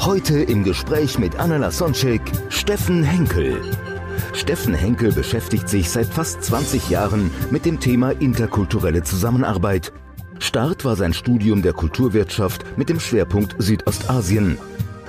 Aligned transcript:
Heute 0.00 0.40
im 0.40 0.62
Gespräch 0.62 1.18
mit 1.18 1.38
Anna 1.40 1.56
Lasonczek, 1.56 2.22
Steffen 2.50 3.02
Henkel. 3.02 3.60
Steffen 4.32 4.72
Henkel 4.72 5.12
beschäftigt 5.12 5.68
sich 5.68 5.90
seit 5.90 6.06
fast 6.06 6.42
20 6.44 6.88
Jahren 6.88 7.30
mit 7.50 7.66
dem 7.66 7.80
Thema 7.80 8.12
interkulturelle 8.12 9.02
Zusammenarbeit. 9.02 9.92
Start 10.38 10.84
war 10.84 10.94
sein 10.94 11.12
Studium 11.12 11.62
der 11.62 11.72
Kulturwirtschaft 11.72 12.78
mit 12.78 12.88
dem 12.88 13.00
Schwerpunkt 13.00 13.56
Südostasien. 13.58 14.56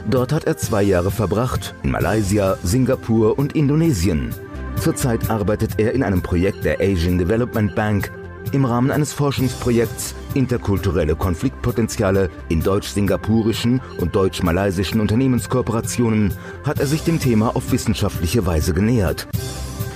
Dort 0.09 0.33
hat 0.33 0.45
er 0.45 0.57
zwei 0.57 0.81
Jahre 0.81 1.11
verbracht, 1.11 1.75
in 1.83 1.91
Malaysia, 1.91 2.57
Singapur 2.63 3.37
und 3.37 3.53
Indonesien. 3.53 4.33
Zurzeit 4.75 5.29
arbeitet 5.29 5.73
er 5.77 5.93
in 5.93 6.01
einem 6.01 6.23
Projekt 6.23 6.65
der 6.65 6.81
Asian 6.81 7.19
Development 7.19 7.75
Bank 7.75 8.11
im 8.53 8.65
Rahmen 8.65 8.91
eines 8.91 9.13
Forschungsprojekts 9.13 10.15
Interkulturelle 10.33 11.15
Konfliktpotenziale 11.15 12.29
in 12.49 12.61
deutsch-singapurischen 12.61 13.81
und 13.99 14.15
deutsch-malaysischen 14.15 15.01
Unternehmenskooperationen 15.01 16.33
hat 16.63 16.79
er 16.79 16.85
sich 16.85 17.03
dem 17.03 17.19
Thema 17.19 17.55
auf 17.55 17.71
wissenschaftliche 17.71 18.45
Weise 18.45 18.73
genähert. 18.73 19.27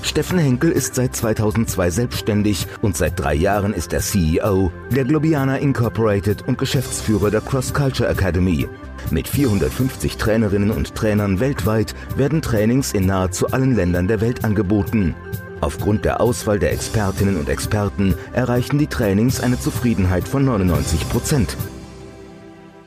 Steffen 0.02 0.38
Henkel 0.38 0.72
ist 0.72 0.96
seit 0.96 1.16
2002 1.16 1.90
selbstständig 1.90 2.68
und 2.82 2.98
seit 2.98 3.20
drei 3.20 3.36
Jahren 3.36 3.74
ist 3.74 3.94
er 3.94 4.02
CEO 4.02 4.72
der 4.92 5.06
Globiana 5.06 5.58
Incorporated 5.58 6.46
und 6.48 6.58
Geschäftsführer 6.58 7.32
der 7.32 7.42
Cross 7.42 7.74
Culture 7.74 8.10
Academy. 8.10 8.68
Mit 9.12 9.28
450 9.28 10.18
Trainerinnen 10.18 10.72
und 10.72 10.94
Trainern 10.94 11.40
weltweit 11.40 11.96
werden 12.18 12.42
Trainings 12.42 12.92
in 12.92 13.06
nahezu 13.06 13.48
allen 13.52 13.76
Ländern 13.76 14.08
der 14.08 14.20
Welt 14.20 14.44
angeboten. 14.44 15.16
Aufgrund 15.64 16.04
der 16.04 16.20
Auswahl 16.20 16.60
der 16.60 16.74
Expertinnen 16.74 17.40
und 17.40 17.48
Experten 17.48 18.16
erreichen 18.34 18.80
die 18.80 18.88
Trainings 18.88 19.40
eine 19.40 19.58
Zufriedenheit 19.58 20.28
von 20.28 20.44
99 20.44 21.08
Prozent. 21.10 21.56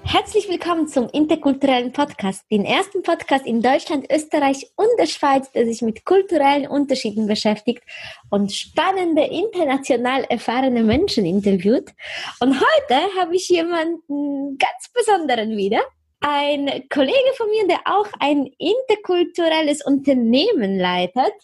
Herzlich 0.04 0.46
willkommen 0.50 0.86
zum 0.86 1.08
interkulturellen 1.08 1.92
Podcast, 1.92 2.44
den 2.50 2.66
ersten 2.66 3.02
Podcast 3.02 3.46
in 3.46 3.62
Deutschland, 3.62 4.06
Österreich 4.12 4.70
und 4.76 4.88
der 4.98 5.06
Schweiz, 5.06 5.50
der 5.52 5.64
sich 5.64 5.80
mit 5.80 6.04
kulturellen 6.04 6.68
Unterschieden 6.68 7.26
beschäftigt 7.26 7.82
und 8.28 8.52
spannende, 8.52 9.22
international 9.22 10.24
erfahrene 10.24 10.82
Menschen 10.82 11.24
interviewt. 11.24 11.94
Und 12.40 12.60
heute 12.60 13.00
habe 13.18 13.36
ich 13.36 13.48
jemanden 13.48 14.58
ganz 14.58 14.90
besonderen 14.92 15.56
wieder 15.56 15.80
ein 16.20 16.66
Kollege 16.88 17.32
von 17.36 17.48
mir, 17.50 17.66
der 17.68 17.80
auch 17.84 18.08
ein 18.20 18.46
interkulturelles 18.58 19.84
Unternehmen 19.84 20.78
leitet, 20.78 21.34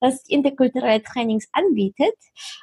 das 0.00 0.22
interkulturelle 0.28 1.02
Trainings 1.02 1.48
anbietet. 1.52 2.14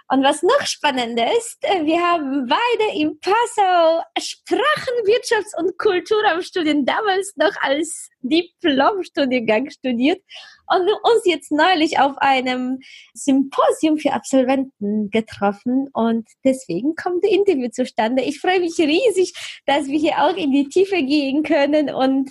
Und 0.09 0.23
was 0.23 0.43
noch 0.43 0.61
spannender 0.61 1.31
ist, 1.37 1.61
wir 1.61 2.01
haben 2.01 2.47
beide 2.47 2.97
in 2.97 3.19
Passau 3.19 4.01
Sprachen, 4.19 4.93
Wirtschafts- 5.05 5.57
und 5.57 5.77
Kulturraumstudien 5.77 6.85
damals 6.85 7.33
noch 7.37 7.55
als 7.61 8.09
Diplomstudiengang 8.21 9.69
studiert 9.69 10.21
und 10.69 10.87
uns 10.87 11.25
jetzt 11.25 11.51
neulich 11.51 11.99
auf 11.99 12.17
einem 12.19 12.79
Symposium 13.13 13.97
für 13.97 14.13
Absolventen 14.13 15.09
getroffen 15.09 15.89
und 15.93 16.27
deswegen 16.43 16.95
kommt 16.95 17.23
das 17.23 17.31
Interview 17.31 17.69
zustande. 17.69 18.23
Ich 18.23 18.39
freue 18.39 18.59
mich 18.59 18.77
riesig, 18.77 19.33
dass 19.65 19.87
wir 19.87 19.99
hier 19.99 20.17
auch 20.23 20.35
in 20.35 20.51
die 20.51 20.67
Tiefe 20.69 21.01
gehen 21.03 21.43
können 21.43 21.89
und 21.93 22.29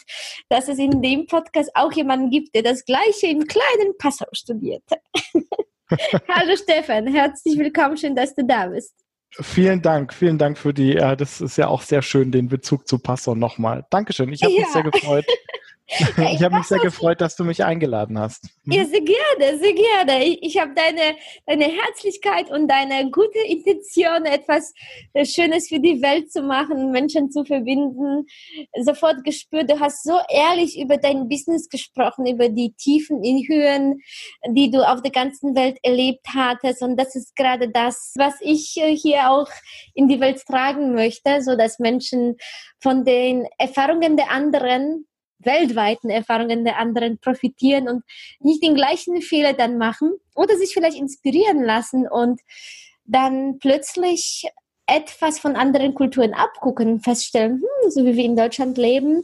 dass 0.48 0.68
es 0.68 0.78
in 0.78 1.02
dem 1.02 1.26
Podcast 1.26 1.70
auch 1.74 1.92
jemanden 1.92 2.30
gibt, 2.30 2.54
der 2.54 2.62
das 2.62 2.84
Gleiche 2.84 3.26
im 3.26 3.46
kleinen 3.46 3.96
Passau 3.98 4.26
studiert. 4.32 4.84
Hallo 6.28 6.54
Stefan, 6.56 7.06
herzlich 7.06 7.58
willkommen, 7.58 7.96
schön, 7.96 8.14
dass 8.14 8.34
du 8.34 8.44
da 8.44 8.66
bist. 8.66 8.94
Vielen 9.30 9.82
Dank, 9.82 10.14
vielen 10.14 10.38
Dank 10.38 10.56
für 10.56 10.72
die, 10.72 10.96
äh, 10.96 11.16
das 11.16 11.40
ist 11.40 11.58
ja 11.58 11.68
auch 11.68 11.82
sehr 11.82 12.00
schön, 12.02 12.30
den 12.32 12.48
Bezug 12.48 12.88
zu 12.88 12.98
Passau 12.98 13.34
nochmal. 13.34 13.84
Dankeschön, 13.90 14.32
ich 14.32 14.42
habe 14.42 14.52
Ja. 14.54 14.60
mich 14.60 14.68
sehr 14.70 14.82
gefreut. 14.82 15.26
Ja, 15.90 16.30
ich 16.32 16.42
habe 16.42 16.56
mich 16.56 16.66
sehr 16.66 16.80
gefreut, 16.80 17.20
dass 17.20 17.34
du 17.34 17.44
mich 17.44 17.64
eingeladen 17.64 18.18
hast. 18.18 18.44
Mhm. 18.64 18.72
Ja, 18.72 18.84
sehr 18.84 19.00
gerne, 19.00 19.58
sehr 19.58 19.72
gerne. 19.72 20.24
Ich, 20.24 20.42
ich 20.42 20.58
habe 20.58 20.72
deine, 20.74 21.16
deine 21.46 21.64
Herzlichkeit 21.64 22.50
und 22.50 22.68
deine 22.68 23.10
gute 23.10 23.38
Intention, 23.46 24.26
etwas 24.26 24.74
äh, 25.14 25.24
Schönes 25.24 25.68
für 25.68 25.80
die 25.80 26.02
Welt 26.02 26.30
zu 26.30 26.42
machen, 26.42 26.90
Menschen 26.90 27.30
zu 27.30 27.44
verbinden, 27.44 28.26
sofort 28.82 29.24
gespürt. 29.24 29.70
Du 29.70 29.80
hast 29.80 30.04
so 30.04 30.18
ehrlich 30.28 30.78
über 30.78 30.98
dein 30.98 31.28
Business 31.28 31.68
gesprochen, 31.70 32.26
über 32.26 32.50
die 32.50 32.74
Tiefen 32.74 33.24
in 33.24 33.38
Höhen, 33.48 34.00
die 34.50 34.70
du 34.70 34.86
auf 34.86 35.00
der 35.00 35.12
ganzen 35.12 35.56
Welt 35.56 35.78
erlebt 35.82 36.26
hattest. 36.34 36.82
Und 36.82 36.98
das 36.98 37.16
ist 37.16 37.34
gerade 37.34 37.70
das, 37.70 38.12
was 38.16 38.34
ich 38.40 38.76
äh, 38.76 38.94
hier 38.94 39.30
auch 39.30 39.48
in 39.94 40.06
die 40.08 40.20
Welt 40.20 40.44
tragen 40.46 40.94
möchte, 40.94 41.42
so 41.42 41.56
dass 41.56 41.78
Menschen 41.78 42.36
von 42.80 43.04
den 43.04 43.46
Erfahrungen 43.58 44.16
der 44.16 44.30
anderen 44.30 45.06
weltweiten 45.38 46.10
Erfahrungen 46.10 46.64
der 46.64 46.78
anderen 46.78 47.18
profitieren 47.18 47.88
und 47.88 48.04
nicht 48.40 48.62
den 48.62 48.74
gleichen 48.74 49.22
Fehler 49.22 49.52
dann 49.52 49.78
machen 49.78 50.12
oder 50.34 50.56
sich 50.56 50.72
vielleicht 50.72 50.98
inspirieren 50.98 51.62
lassen 51.62 52.08
und 52.08 52.40
dann 53.04 53.58
plötzlich 53.58 54.44
etwas 54.86 55.38
von 55.38 55.56
anderen 55.56 55.94
Kulturen 55.94 56.34
abgucken, 56.34 57.00
feststellen, 57.00 57.62
hm, 57.62 57.90
so 57.90 58.04
wie 58.04 58.16
wir 58.16 58.24
in 58.24 58.36
Deutschland 58.36 58.78
leben, 58.78 59.22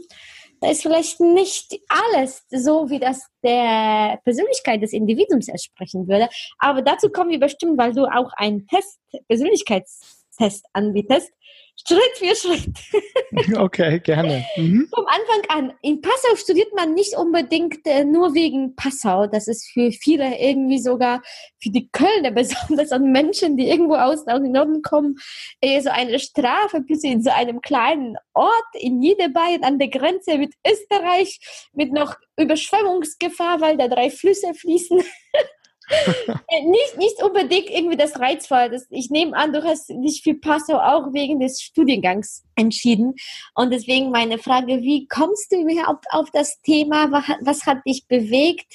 da 0.65 0.71
ist 0.71 0.83
vielleicht 0.83 1.21
nicht 1.21 1.79
alles 1.89 2.43
so, 2.49 2.89
wie 2.89 2.99
das 2.99 3.27
der 3.43 4.19
Persönlichkeit 4.25 4.83
des 4.83 4.95
Individuums 4.95 5.49
entsprechen 5.49 6.09
würde. 6.09 6.29
Aber 6.59 6.81
dazu 6.81 7.11
kommen 7.11 7.31
wir 7.31 7.39
bestimmt, 7.39 7.77
weil 7.77 7.93
du 7.93 8.07
auch 8.07 8.33
einen 8.37 8.67
Test, 8.67 8.99
Persönlichkeitstest 9.29 10.65
anbietest. 10.73 11.33
Schritt 11.77 12.17
für 12.17 12.35
Schritt. 12.35 12.75
Okay, 13.57 13.99
gerne. 13.99 14.45
Mhm. 14.57 14.89
Vom 14.95 15.07
Anfang 15.07 15.43
an. 15.49 15.73
In 15.83 16.01
Passau 16.01 16.37
studiert 16.37 16.73
man 16.75 16.95
nicht 16.95 17.17
unbedingt 17.17 17.85
äh, 17.85 18.05
nur 18.05 18.33
wegen 18.33 18.77
Passau. 18.77 19.27
Das 19.27 19.49
ist 19.49 19.69
für 19.73 19.91
viele 19.91 20.39
irgendwie 20.39 20.79
sogar 20.79 21.21
für 21.61 21.71
die 21.71 21.89
Kölner 21.91 22.31
besonders 22.31 22.93
an 22.93 23.11
Menschen, 23.11 23.57
die 23.57 23.69
irgendwo 23.69 23.97
aus 23.97 24.25
dem 24.25 24.53
Norden 24.53 24.83
kommen, 24.83 25.17
eher 25.61 25.83
so 25.83 25.91
eine 25.91 26.21
Strafe 26.21 26.81
bis 26.81 27.03
in 27.03 27.23
so 27.23 27.31
einem 27.31 27.61
kleinen 27.61 28.17
Ort 28.35 28.53
in 28.75 29.01
Niederbayern 29.01 29.65
an 29.65 29.79
der 29.81 29.89
Grenze 29.89 30.39
mit 30.39 30.55
Österreich 30.67 31.41
mit 31.73 31.93
noch 31.93 32.15
Überschwemmungsgefahr, 32.37 33.61
weil 33.61 33.77
da 33.77 33.89
drei 33.89 34.11
Flüsse 34.11 34.55
fließen. 34.55 35.03
Äh, 35.89 36.63
nicht, 36.63 36.97
nicht 36.99 37.23
unbedingt 37.23 37.71
irgendwie 37.71 37.97
das 37.97 38.19
Reizvoll. 38.19 38.71
Das, 38.71 38.87
ich 38.91 39.11
nehme 39.11 39.37
an, 39.37 39.53
du 39.53 39.63
hast 39.63 39.89
dich 39.89 40.23
für 40.23 40.35
Passau 40.35 40.79
auch 40.79 41.13
wegen 41.13 41.41
des 41.41 41.61
Studiengangs 41.61 42.43
entschieden. 42.57 43.15
Und 43.55 43.73
deswegen 43.73 44.11
meine 44.11 44.39
Frage, 44.39 44.81
wie 44.81 45.07
kommst 45.09 45.53
du 45.53 45.57
überhaupt 45.57 46.07
auf 46.11 46.31
das 46.31 46.61
Thema? 46.63 47.11
Was, 47.43 47.67
hat- 47.67 47.85
dich 47.87 48.07
bewegt, 48.07 48.73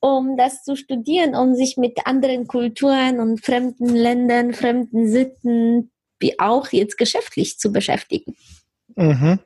um 0.00 0.36
das 0.36 0.64
zu 0.64 0.76
studieren, 0.76 1.34
um 1.36 1.54
sich 1.54 1.76
mit 1.76 2.06
anderen 2.06 2.46
Kulturen 2.46 3.20
und 3.20 3.44
fremden 3.44 3.94
Ländern, 3.94 4.52
fremden 4.52 5.08
Sitten, 5.08 5.90
wie 6.18 6.40
auch 6.40 6.68
jetzt 6.70 6.96
geschäftlich 6.98 7.58
zu 7.58 7.72
beschäftigen? 7.72 8.36
Mhm. 8.98 9.38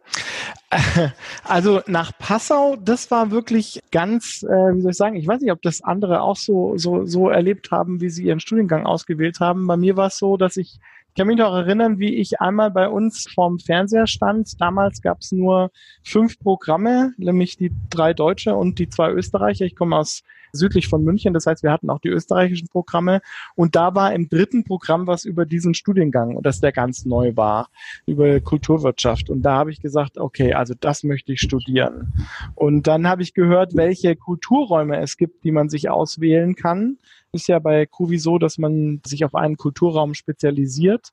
Also 1.44 1.82
nach 1.86 2.16
Passau, 2.18 2.76
das 2.76 3.10
war 3.10 3.30
wirklich 3.30 3.80
ganz, 3.90 4.42
äh, 4.42 4.74
wie 4.74 4.80
soll 4.80 4.92
ich 4.92 4.96
sagen, 4.96 5.16
ich 5.16 5.26
weiß 5.26 5.42
nicht, 5.42 5.52
ob 5.52 5.60
das 5.60 5.82
andere 5.82 6.22
auch 6.22 6.36
so, 6.36 6.78
so, 6.78 7.04
so 7.04 7.28
erlebt 7.28 7.70
haben, 7.70 8.00
wie 8.00 8.08
sie 8.08 8.24
ihren 8.24 8.40
Studiengang 8.40 8.86
ausgewählt 8.86 9.38
haben. 9.40 9.66
Bei 9.66 9.76
mir 9.76 9.98
war 9.98 10.06
es 10.06 10.16
so, 10.16 10.38
dass 10.38 10.56
ich, 10.56 10.78
ich 11.08 11.14
kann 11.14 11.26
mich 11.26 11.36
noch 11.36 11.54
erinnern, 11.54 11.98
wie 11.98 12.14
ich 12.14 12.40
einmal 12.40 12.70
bei 12.70 12.88
uns 12.88 13.28
vorm 13.34 13.58
Fernseher 13.58 14.06
stand. 14.06 14.58
Damals 14.62 15.02
gab 15.02 15.18
es 15.20 15.30
nur 15.30 15.70
fünf 16.02 16.38
Programme, 16.38 17.12
nämlich 17.18 17.58
die 17.58 17.72
drei 17.90 18.14
Deutsche 18.14 18.54
und 18.54 18.78
die 18.78 18.88
zwei 18.88 19.10
Österreicher. 19.10 19.66
Ich 19.66 19.76
komme 19.76 19.96
aus 19.96 20.22
südlich 20.52 20.88
von 20.88 21.02
München, 21.02 21.34
das 21.34 21.46
heißt, 21.46 21.62
wir 21.62 21.72
hatten 21.72 21.90
auch 21.90 21.98
die 21.98 22.08
österreichischen 22.08 22.68
Programme. 22.68 23.20
Und 23.54 23.74
da 23.74 23.94
war 23.94 24.12
im 24.12 24.28
dritten 24.28 24.64
Programm 24.64 25.06
was 25.06 25.24
über 25.24 25.46
diesen 25.46 25.74
Studiengang, 25.74 26.36
und 26.36 26.46
das 26.46 26.60
der 26.60 26.72
ganz 26.72 27.04
neu 27.04 27.36
war, 27.36 27.68
über 28.06 28.40
Kulturwirtschaft. 28.40 29.30
Und 29.30 29.42
da 29.42 29.56
habe 29.56 29.70
ich 29.70 29.80
gesagt, 29.80 30.18
okay, 30.18 30.54
also 30.54 30.74
das 30.78 31.02
möchte 31.02 31.32
ich 31.32 31.40
studieren. 31.40 32.12
Und 32.54 32.86
dann 32.86 33.06
habe 33.06 33.22
ich 33.22 33.34
gehört, 33.34 33.74
welche 33.74 34.16
Kulturräume 34.16 34.98
es 35.00 35.16
gibt, 35.16 35.44
die 35.44 35.52
man 35.52 35.68
sich 35.68 35.90
auswählen 35.90 36.54
kann. 36.54 36.98
Ist 37.32 37.48
ja 37.48 37.58
bei 37.58 37.86
Kuvi 37.86 38.18
so, 38.18 38.38
dass 38.38 38.58
man 38.58 39.00
sich 39.06 39.24
auf 39.24 39.34
einen 39.34 39.56
Kulturraum 39.56 40.14
spezialisiert. 40.14 41.12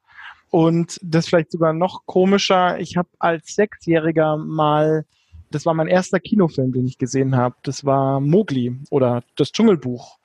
Und 0.51 0.99
das 1.03 1.27
vielleicht 1.27 1.51
sogar 1.51 1.73
noch 1.73 2.05
komischer, 2.05 2.79
ich 2.79 2.97
habe 2.97 3.09
als 3.19 3.55
Sechsjähriger 3.55 4.35
mal, 4.37 5.05
das 5.51 5.65
war 5.65 5.73
mein 5.73 5.87
erster 5.87 6.19
Kinofilm, 6.19 6.71
den 6.71 6.85
ich 6.85 6.97
gesehen 6.97 7.35
habe, 7.35 7.55
das 7.63 7.85
war 7.85 8.19
Mowgli 8.19 8.77
oder 8.89 9.23
das 9.35 9.51
Dschungelbuch. 9.51 10.17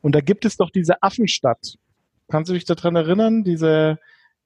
Und 0.00 0.14
da 0.14 0.20
gibt 0.20 0.44
es 0.44 0.56
doch 0.56 0.70
diese 0.70 1.02
Affenstadt. 1.02 1.76
Kannst 2.28 2.48
du 2.48 2.54
dich 2.54 2.64
daran 2.64 2.96
erinnern? 2.96 3.44
Diese 3.44 3.98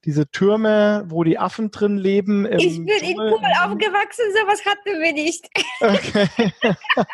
diese 0.05 0.31
Türme, 0.31 1.05
wo 1.09 1.25
die 1.25 1.39
Affen 1.39 1.71
drin 1.71 1.99
leben. 1.99 2.47
ich 2.57 2.77
bin 2.77 2.89
in 2.89 3.17
Polen 3.17 3.53
aufgewachsen, 3.63 4.25
sowas 4.33 4.65
hatten 4.65 5.01
wir 5.01 5.13
nicht. 5.13 5.49
Okay. 5.81 6.53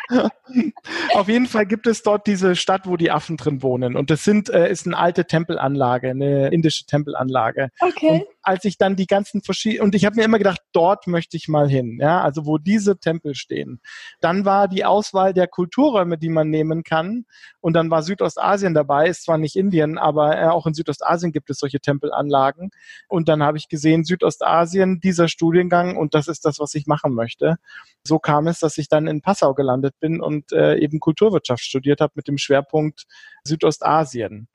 Auf 1.15 1.27
jeden 1.27 1.47
Fall 1.47 1.65
gibt 1.65 1.87
es 1.87 2.03
dort 2.03 2.27
diese 2.27 2.55
Stadt, 2.55 2.85
wo 2.85 2.95
die 2.95 3.09
Affen 3.09 3.37
drin 3.37 3.63
wohnen. 3.63 3.95
Und 3.95 4.11
das 4.11 4.23
sind, 4.23 4.49
äh, 4.49 4.69
ist 4.69 4.85
eine 4.85 4.97
alte 4.97 5.25
Tempelanlage, 5.25 6.11
eine 6.11 6.49
indische 6.49 6.85
Tempelanlage. 6.85 7.69
Okay. 7.79 8.09
Und 8.09 8.23
als 8.45 8.65
ich 8.65 8.77
dann 8.77 8.95
die 8.95 9.07
ganzen 9.07 9.41
verschiedenen, 9.41 9.83
und 9.83 9.95
ich 9.95 10.05
habe 10.05 10.15
mir 10.15 10.23
immer 10.23 10.37
gedacht, 10.37 10.61
dort 10.71 11.07
möchte 11.07 11.35
ich 11.35 11.47
mal 11.47 11.67
hin, 11.67 11.97
ja, 11.99 12.21
also 12.21 12.45
wo 12.45 12.57
diese 12.57 12.97
Tempel 12.97 13.35
stehen. 13.35 13.81
Dann 14.21 14.45
war 14.45 14.67
die 14.67 14.85
Auswahl 14.85 15.33
der 15.33 15.47
Kulturräume, 15.47 16.17
die 16.17 16.29
man 16.29 16.49
nehmen 16.49 16.83
kann. 16.83 17.25
Und 17.59 17.73
dann 17.73 17.89
war 17.89 18.03
Südostasien 18.03 18.73
dabei, 18.73 19.07
ist 19.07 19.23
zwar 19.23 19.37
nicht 19.37 19.55
Indien, 19.55 19.97
aber 19.97 20.37
äh, 20.37 20.45
auch 20.47 20.67
in 20.67 20.73
Südostasien 20.73 21.31
gibt 21.31 21.49
es 21.49 21.57
solche 21.57 21.79
Tempelanlagen. 21.79 22.69
Und 23.07 23.27
dann 23.29 23.41
habe 23.43 23.57
ich 23.57 23.67
gesehen, 23.67 24.03
Südostasien, 24.03 24.99
dieser 24.99 25.27
Studiengang 25.27 25.97
und 25.97 26.13
das 26.13 26.27
ist 26.27 26.45
das, 26.45 26.59
was 26.59 26.73
ich 26.75 26.85
machen 26.85 27.13
möchte. 27.13 27.55
So 28.03 28.19
kam 28.19 28.47
es, 28.47 28.59
dass 28.59 28.77
ich 28.77 28.89
dann 28.89 29.07
in 29.07 29.21
Passau 29.21 29.53
gelandet 29.53 29.95
bin 29.99 30.21
und 30.21 30.51
äh, 30.51 30.77
eben 30.77 30.99
Kulturwirtschaft 30.99 31.63
studiert 31.63 32.01
habe 32.01 32.13
mit 32.15 32.27
dem 32.27 32.37
Schwerpunkt 32.37 33.05
Südostasien. 33.43 34.47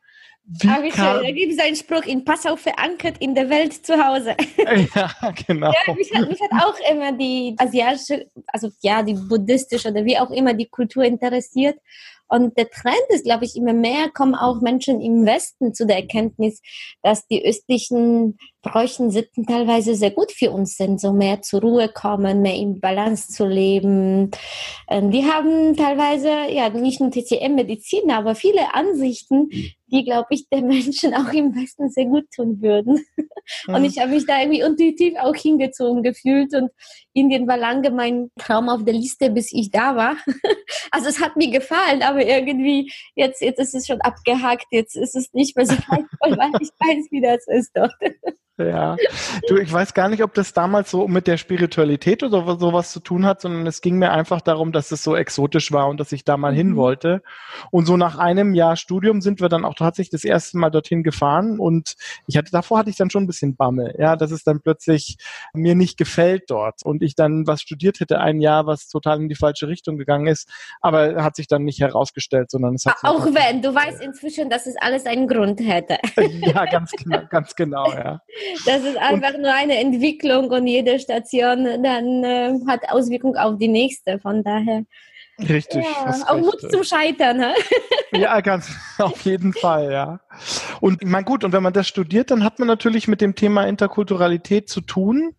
Wie 0.52 0.68
wie 0.68 0.90
schön. 0.90 1.22
Da 1.22 1.30
gibt 1.30 1.52
es 1.52 1.58
einen 1.60 1.76
Spruch, 1.76 2.04
in 2.06 2.24
Passau 2.24 2.56
verankert, 2.56 3.18
in 3.20 3.36
der 3.36 3.48
Welt 3.48 3.72
zu 3.86 3.94
Hause. 4.04 4.36
Ja, 4.94 5.12
genau. 5.46 5.72
Ja, 5.86 5.94
mich, 5.94 6.12
hat, 6.12 6.28
mich 6.28 6.40
hat 6.40 6.64
auch 6.64 6.74
immer 6.90 7.12
die 7.12 7.54
asiatische, 7.58 8.26
also 8.48 8.70
ja, 8.80 9.02
die 9.02 9.14
buddhistische 9.14 9.90
oder 9.90 10.04
wie 10.04 10.18
auch 10.18 10.30
immer 10.30 10.54
die 10.54 10.66
Kultur 10.66 11.04
interessiert. 11.04 11.78
Und 12.26 12.56
der 12.56 12.70
Trend 12.70 13.02
ist, 13.08 13.24
glaube 13.24 13.44
ich, 13.44 13.56
immer 13.56 13.72
mehr 13.72 14.08
kommen 14.10 14.34
auch 14.34 14.60
Menschen 14.60 15.00
im 15.00 15.26
Westen 15.26 15.74
zu 15.74 15.86
der 15.86 15.96
Erkenntnis, 15.96 16.60
dass 17.02 17.26
die 17.26 17.44
östlichen 17.44 18.38
Bräuchen 18.62 19.10
Sitten 19.10 19.46
teilweise 19.46 19.94
sehr 19.94 20.10
gut 20.10 20.32
für 20.32 20.50
uns 20.50 20.76
sind, 20.76 21.00
so 21.00 21.12
mehr 21.12 21.40
zur 21.40 21.62
Ruhe 21.62 21.88
kommen, 21.88 22.42
mehr 22.42 22.54
in 22.54 22.78
Balance 22.78 23.28
zu 23.32 23.46
leben. 23.46 24.30
Ähm, 24.88 25.10
die 25.10 25.24
haben 25.24 25.76
teilweise, 25.76 26.28
ja, 26.50 26.68
nicht 26.68 27.00
nur 27.00 27.10
TCM-Medizin, 27.10 28.10
aber 28.10 28.34
viele 28.34 28.74
Ansichten, 28.74 29.48
die, 29.86 30.04
glaube 30.04 30.28
ich, 30.30 30.48
der 30.50 30.62
Menschen 30.62 31.14
auch 31.14 31.32
im 31.32 31.54
Westen 31.54 31.88
sehr 31.90 32.04
gut 32.04 32.26
tun 32.34 32.60
würden. 32.60 33.04
Mhm. 33.66 33.74
Und 33.74 33.84
ich 33.84 33.98
habe 33.98 34.10
mich 34.10 34.26
da 34.26 34.40
irgendwie 34.40 34.60
intuitiv 34.60 35.14
auch 35.18 35.34
hingezogen 35.34 36.02
gefühlt 36.02 36.54
und 36.54 36.70
Indien 37.12 37.48
war 37.48 37.56
lange 37.56 37.90
mein 37.90 38.30
Traum 38.38 38.68
auf 38.68 38.84
der 38.84 38.94
Liste, 38.94 39.30
bis 39.30 39.52
ich 39.52 39.70
da 39.70 39.96
war. 39.96 40.16
Also 40.92 41.08
es 41.08 41.20
hat 41.20 41.36
mir 41.36 41.50
gefallen, 41.50 42.02
aber 42.02 42.24
irgendwie 42.24 42.90
jetzt, 43.14 43.40
jetzt 43.42 43.60
ist 43.60 43.74
es 43.76 43.86
schon 43.86 44.00
abgehakt, 44.00 44.66
jetzt 44.72 44.96
ist 44.96 45.14
es 45.14 45.32
nicht 45.32 45.56
mehr 45.56 45.66
so 45.66 45.74
weit, 45.88 46.04
weil 46.20 46.50
ich 46.60 46.70
weiß, 46.80 47.06
wie 47.10 47.20
das 47.20 47.46
ist 47.46 47.70
dort. 47.74 47.92
Ja, 48.68 48.96
du, 49.48 49.56
ich 49.56 49.72
weiß 49.72 49.94
gar 49.94 50.08
nicht, 50.08 50.22
ob 50.22 50.34
das 50.34 50.52
damals 50.52 50.90
so 50.90 51.08
mit 51.08 51.26
der 51.26 51.36
Spiritualität 51.36 52.22
oder 52.22 52.58
sowas 52.58 52.92
zu 52.92 53.00
tun 53.00 53.24
hat, 53.26 53.40
sondern 53.40 53.66
es 53.66 53.80
ging 53.80 53.98
mir 53.98 54.12
einfach 54.12 54.40
darum, 54.40 54.72
dass 54.72 54.90
es 54.92 55.02
so 55.02 55.16
exotisch 55.16 55.72
war 55.72 55.88
und 55.88 55.98
dass 56.00 56.12
ich 56.12 56.24
da 56.24 56.36
mal 56.36 56.52
mhm. 56.52 56.56
hin 56.56 56.76
wollte. 56.76 57.22
Und 57.70 57.86
so 57.86 57.96
nach 57.96 58.18
einem 58.18 58.54
Jahr 58.54 58.76
Studium 58.76 59.20
sind 59.20 59.40
wir 59.40 59.48
dann 59.48 59.64
auch 59.64 59.74
tatsächlich 59.74 60.10
das 60.10 60.24
erste 60.24 60.58
Mal 60.58 60.70
dorthin 60.70 61.02
gefahren 61.02 61.58
und 61.58 61.94
ich 62.26 62.36
hatte, 62.36 62.50
davor 62.50 62.78
hatte 62.78 62.90
ich 62.90 62.96
dann 62.96 63.10
schon 63.10 63.24
ein 63.24 63.26
bisschen 63.26 63.56
Bammel, 63.56 63.94
ja, 63.98 64.16
dass 64.16 64.30
es 64.30 64.44
dann 64.44 64.60
plötzlich 64.60 65.16
mir 65.52 65.74
nicht 65.74 65.98
gefällt 65.98 66.44
dort 66.48 66.82
und 66.84 67.02
ich 67.02 67.14
dann 67.14 67.46
was 67.46 67.60
studiert 67.60 68.00
hätte, 68.00 68.20
ein 68.20 68.40
Jahr, 68.40 68.66
was 68.66 68.88
total 68.88 69.20
in 69.20 69.28
die 69.28 69.34
falsche 69.34 69.68
Richtung 69.68 69.98
gegangen 69.98 70.26
ist, 70.26 70.48
aber 70.80 71.22
hat 71.22 71.36
sich 71.36 71.48
dann 71.48 71.64
nicht 71.64 71.80
herausgestellt, 71.80 72.50
sondern 72.50 72.74
es 72.74 72.86
hat 72.86 72.96
auch 73.02 73.26
wenn 73.26 73.62
du 73.62 73.74
weißt 73.74 74.00
inzwischen, 74.02 74.50
dass 74.50 74.66
es 74.66 74.76
alles 74.76 75.06
einen 75.06 75.26
Grund 75.26 75.60
hätte. 75.60 75.98
ja, 76.16 76.64
ganz 76.66 76.92
genau, 76.92 77.22
ganz 77.28 77.54
genau, 77.54 77.92
ja. 77.92 78.20
Das 78.66 78.82
ist 78.82 78.96
einfach 78.96 79.34
und, 79.34 79.42
nur 79.42 79.52
eine 79.52 79.78
Entwicklung 79.78 80.50
und 80.50 80.66
jede 80.66 80.98
Station 80.98 81.82
dann 81.82 82.24
äh, 82.24 82.52
hat 82.66 82.80
Auswirkung 82.88 83.36
auf 83.36 83.58
die 83.58 83.68
nächste. 83.68 84.18
Von 84.18 84.42
daher. 84.42 84.84
Richtig. 85.48 85.84
Ja, 85.84 86.14
auch 86.28 86.36
Mut 86.36 86.60
zum 86.70 86.84
Scheitern. 86.84 87.38
Ne? 87.38 87.54
Ja, 88.12 88.40
ganz 88.40 88.70
auf 88.98 89.22
jeden 89.22 89.52
Fall, 89.52 89.90
ja. 89.90 90.20
Und 90.80 91.04
mein 91.04 91.24
gut, 91.24 91.44
und 91.44 91.52
wenn 91.52 91.62
man 91.62 91.72
das 91.72 91.88
studiert, 91.88 92.30
dann 92.30 92.44
hat 92.44 92.58
man 92.58 92.68
natürlich 92.68 93.08
mit 93.08 93.20
dem 93.20 93.34
Thema 93.34 93.66
Interkulturalität 93.66 94.68
zu 94.68 94.80
tun. 94.80 95.34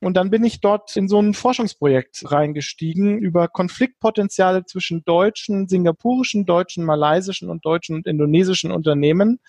Und 0.00 0.16
dann 0.16 0.30
bin 0.30 0.44
ich 0.44 0.60
dort 0.60 0.96
in 0.96 1.08
so 1.08 1.20
ein 1.20 1.34
Forschungsprojekt 1.34 2.30
reingestiegen 2.30 3.18
über 3.18 3.48
Konfliktpotenziale 3.48 4.64
zwischen 4.64 5.04
deutschen, 5.04 5.68
singapurischen, 5.68 6.46
deutschen, 6.46 6.84
malaysischen 6.84 7.50
und 7.50 7.64
deutschen 7.64 7.96
und 7.96 8.06
indonesischen 8.06 8.70
Unternehmen 8.70 9.40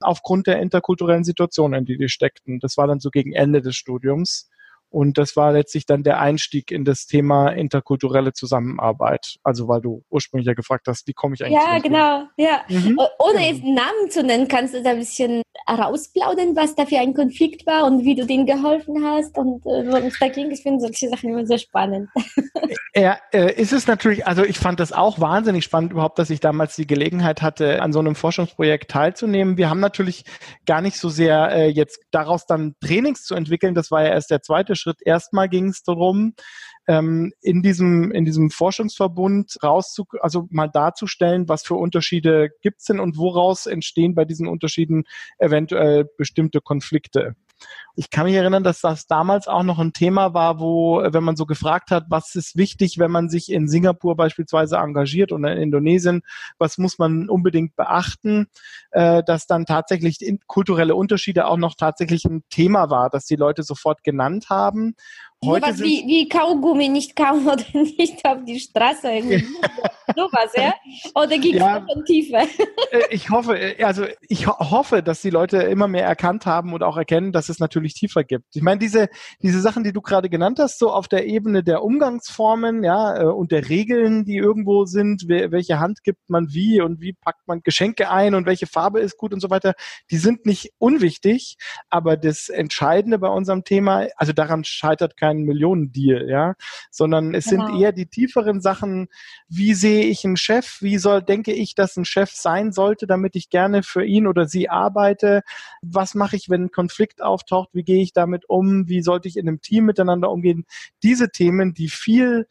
aufgrund 0.00 0.46
der 0.46 0.60
interkulturellen 0.60 1.24
Situation, 1.24 1.74
in 1.74 1.84
die 1.84 1.98
die 1.98 2.08
steckten. 2.08 2.60
Das 2.60 2.76
war 2.76 2.86
dann 2.86 3.00
so 3.00 3.10
gegen 3.10 3.32
Ende 3.32 3.62
des 3.62 3.76
Studiums. 3.76 4.48
Und 4.96 5.18
das 5.18 5.36
war 5.36 5.52
letztlich 5.52 5.84
dann 5.84 6.04
der 6.04 6.20
Einstieg 6.20 6.70
in 6.70 6.86
das 6.86 7.06
Thema 7.06 7.48
interkulturelle 7.48 8.32
Zusammenarbeit. 8.32 9.36
Also 9.42 9.68
weil 9.68 9.82
du 9.82 10.02
ursprünglich 10.08 10.46
ja 10.46 10.54
gefragt 10.54 10.88
hast, 10.88 11.06
wie 11.06 11.12
komme 11.12 11.34
ich 11.34 11.44
eigentlich? 11.44 11.60
Ja, 11.62 11.78
genau. 11.80 12.24
Ja. 12.38 12.62
Mhm. 12.70 12.98
Ohne 13.18 13.46
jetzt 13.46 13.62
Namen 13.62 14.08
zu 14.08 14.22
nennen, 14.22 14.48
kannst 14.48 14.72
du 14.72 14.82
da 14.82 14.92
ein 14.92 14.98
bisschen 14.98 15.42
rausplaudern, 15.68 16.56
was 16.56 16.76
da 16.76 16.86
für 16.86 16.98
ein 16.98 17.12
Konflikt 17.12 17.66
war 17.66 17.84
und 17.84 18.04
wie 18.06 18.14
du 18.14 18.24
denen 18.24 18.46
geholfen 18.46 19.04
hast 19.04 19.36
und 19.36 19.66
äh, 19.66 19.86
worum 19.86 20.06
es 20.06 20.18
da 20.18 20.28
ging. 20.28 20.50
Ich 20.50 20.62
finde 20.62 20.80
solche 20.80 21.10
Sachen 21.10 21.28
immer 21.28 21.44
sehr 21.44 21.58
spannend. 21.58 22.08
Ja, 22.98 23.18
äh, 23.30 23.52
ist 23.52 23.74
es 23.74 23.86
natürlich, 23.86 24.26
also 24.26 24.42
ich 24.42 24.58
fand 24.58 24.80
das 24.80 24.90
auch 24.90 25.20
wahnsinnig 25.20 25.64
spannend 25.64 25.92
überhaupt, 25.92 26.18
dass 26.18 26.30
ich 26.30 26.40
damals 26.40 26.76
die 26.76 26.86
Gelegenheit 26.86 27.42
hatte, 27.42 27.82
an 27.82 27.92
so 27.92 27.98
einem 27.98 28.14
Forschungsprojekt 28.14 28.90
teilzunehmen. 28.90 29.58
Wir 29.58 29.68
haben 29.68 29.80
natürlich 29.80 30.24
gar 30.64 30.80
nicht 30.80 30.96
so 30.96 31.10
sehr 31.10 31.52
äh, 31.52 31.68
jetzt 31.68 32.00
daraus 32.10 32.46
dann 32.46 32.74
Trainings 32.80 33.24
zu 33.24 33.34
entwickeln. 33.34 33.74
Das 33.74 33.90
war 33.90 34.02
ja 34.02 34.08
erst 34.08 34.30
der 34.30 34.40
zweite 34.40 34.76
Schritt. 34.76 34.85
Erstmal 35.04 35.48
ging 35.48 35.68
es 35.68 35.82
darum, 35.82 36.34
ähm, 36.88 37.32
in 37.40 37.62
diesem 37.62 38.12
in 38.12 38.24
diesem 38.24 38.50
Forschungsverbund 38.50 39.56
rauszu 39.62 40.04
also 40.20 40.46
mal 40.50 40.68
darzustellen, 40.68 41.48
was 41.48 41.64
für 41.64 41.74
Unterschiede 41.74 42.50
gibt's 42.62 42.86
denn 42.86 43.00
und 43.00 43.16
woraus 43.16 43.66
entstehen 43.66 44.14
bei 44.14 44.24
diesen 44.24 44.46
Unterschieden 44.46 45.04
eventuell 45.38 46.06
bestimmte 46.16 46.60
Konflikte. 46.60 47.34
Ich 47.98 48.10
kann 48.10 48.26
mich 48.26 48.34
erinnern, 48.34 48.62
dass 48.62 48.82
das 48.82 49.06
damals 49.06 49.48
auch 49.48 49.62
noch 49.62 49.78
ein 49.78 49.94
Thema 49.94 50.34
war, 50.34 50.60
wo, 50.60 51.02
wenn 51.02 51.24
man 51.24 51.34
so 51.34 51.46
gefragt 51.46 51.90
hat, 51.90 52.04
was 52.10 52.34
ist 52.34 52.56
wichtig, 52.56 52.98
wenn 52.98 53.10
man 53.10 53.30
sich 53.30 53.50
in 53.50 53.68
Singapur 53.68 54.16
beispielsweise 54.16 54.76
engagiert 54.76 55.32
oder 55.32 55.52
in 55.52 55.62
Indonesien, 55.62 56.20
was 56.58 56.76
muss 56.76 56.98
man 56.98 57.30
unbedingt 57.30 57.74
beachten, 57.74 58.48
äh, 58.90 59.22
dass 59.24 59.46
dann 59.46 59.64
tatsächlich 59.64 60.18
kulturelle 60.46 60.94
Unterschiede 60.94 61.46
auch 61.46 61.56
noch 61.56 61.74
tatsächlich 61.74 62.26
ein 62.26 62.44
Thema 62.50 62.90
war, 62.90 63.08
dass 63.08 63.24
die 63.24 63.36
Leute 63.36 63.62
sofort 63.62 64.04
genannt 64.04 64.50
haben. 64.50 64.94
Heute 65.44 65.66
Sowas 65.66 65.80
wie, 65.80 66.02
wie 66.06 66.28
Kaugummi 66.28 66.88
nicht 66.88 67.14
kaum 67.14 67.46
oder 67.46 67.62
nicht 67.72 68.24
auf 68.24 68.38
die 68.46 68.58
Straße. 68.58 69.20
Sowas, 70.16 70.50
ja? 70.56 70.72
Oder 71.14 71.38
gibt 71.38 71.56
es 71.56 71.60
ja, 71.60 71.84
schon 71.86 72.04
Tiefe? 72.04 72.36
Äh, 72.90 73.02
ich 73.10 73.28
hoffe, 73.28 73.58
äh, 73.58 73.84
also 73.84 74.06
ich 74.28 74.46
ho 74.46 74.54
hoffe, 74.58 75.02
dass 75.02 75.20
die 75.20 75.30
Leute 75.30 75.58
immer 75.58 75.88
mehr 75.88 76.06
erkannt 76.06 76.46
haben 76.46 76.72
und 76.72 76.82
auch 76.82 76.96
erkennen, 76.96 77.32
dass 77.32 77.50
es 77.50 77.58
natürlich 77.58 77.85
tiefer 77.94 78.24
gibt. 78.24 78.56
Ich 78.56 78.62
meine, 78.62 78.78
diese, 78.78 79.08
diese 79.42 79.60
Sachen, 79.60 79.84
die 79.84 79.92
du 79.92 80.00
gerade 80.00 80.28
genannt 80.28 80.58
hast, 80.58 80.78
so 80.78 80.90
auf 80.90 81.08
der 81.08 81.26
Ebene 81.26 81.62
der 81.62 81.82
Umgangsformen, 81.82 82.82
ja, 82.82 83.20
äh, 83.20 83.24
und 83.24 83.52
der 83.52 83.68
Regeln, 83.68 84.24
die 84.24 84.36
irgendwo 84.36 84.84
sind, 84.86 85.28
welche 85.28 85.78
Hand 85.78 86.02
gibt 86.02 86.28
man 86.28 86.48
wie 86.52 86.80
und 86.80 87.00
wie 87.00 87.12
packt 87.12 87.46
man 87.46 87.60
Geschenke 87.62 88.10
ein 88.10 88.34
und 88.34 88.46
welche 88.46 88.66
Farbe 88.66 89.00
ist 89.00 89.16
gut 89.16 89.32
und 89.32 89.40
so 89.40 89.50
weiter, 89.50 89.74
die 90.10 90.18
sind 90.18 90.46
nicht 90.46 90.72
unwichtig, 90.78 91.56
aber 91.90 92.16
das 92.16 92.48
Entscheidende 92.48 93.18
bei 93.18 93.28
unserem 93.28 93.64
Thema, 93.64 94.06
also 94.16 94.32
daran 94.32 94.64
scheitert 94.64 95.16
kein 95.16 95.26
kein 95.26 95.44
Millionendeal, 95.44 96.28
ja, 96.28 96.54
sondern 96.90 97.34
es 97.34 97.46
genau. 97.46 97.66
sind 97.66 97.80
eher 97.80 97.92
die 97.92 98.06
tieferen 98.06 98.60
Sachen, 98.60 99.08
wie 99.48 99.74
sehe 99.74 100.04
ich 100.04 100.24
einen 100.24 100.36
Chef, 100.36 100.78
wie 100.80 100.98
soll, 100.98 101.22
denke 101.22 101.52
ich, 101.52 101.74
dass 101.74 101.96
ein 101.96 102.04
Chef 102.04 102.30
sein 102.30 102.72
sollte, 102.72 103.06
damit 103.06 103.36
ich 103.36 103.50
gerne 103.50 103.82
für 103.82 104.04
ihn 104.04 104.26
oder 104.26 104.46
sie 104.46 104.68
arbeite, 104.68 105.42
was 105.82 106.14
mache 106.14 106.36
ich, 106.36 106.48
wenn 106.48 106.64
ein 106.64 106.70
Konflikt 106.70 107.22
auftaucht, 107.22 107.70
wie 107.76 107.84
gehe 107.84 108.02
ich 108.02 108.12
damit 108.12 108.48
um, 108.48 108.88
wie 108.88 109.02
sollte 109.02 109.28
ich 109.28 109.36
in 109.36 109.48
einem 109.48 109.60
Team 109.60 109.84
miteinander 109.84 110.30
umgehen, 110.30 110.64
diese 111.02 111.30
Themen, 111.30 111.74
die 111.74 111.88
viel 111.88 112.46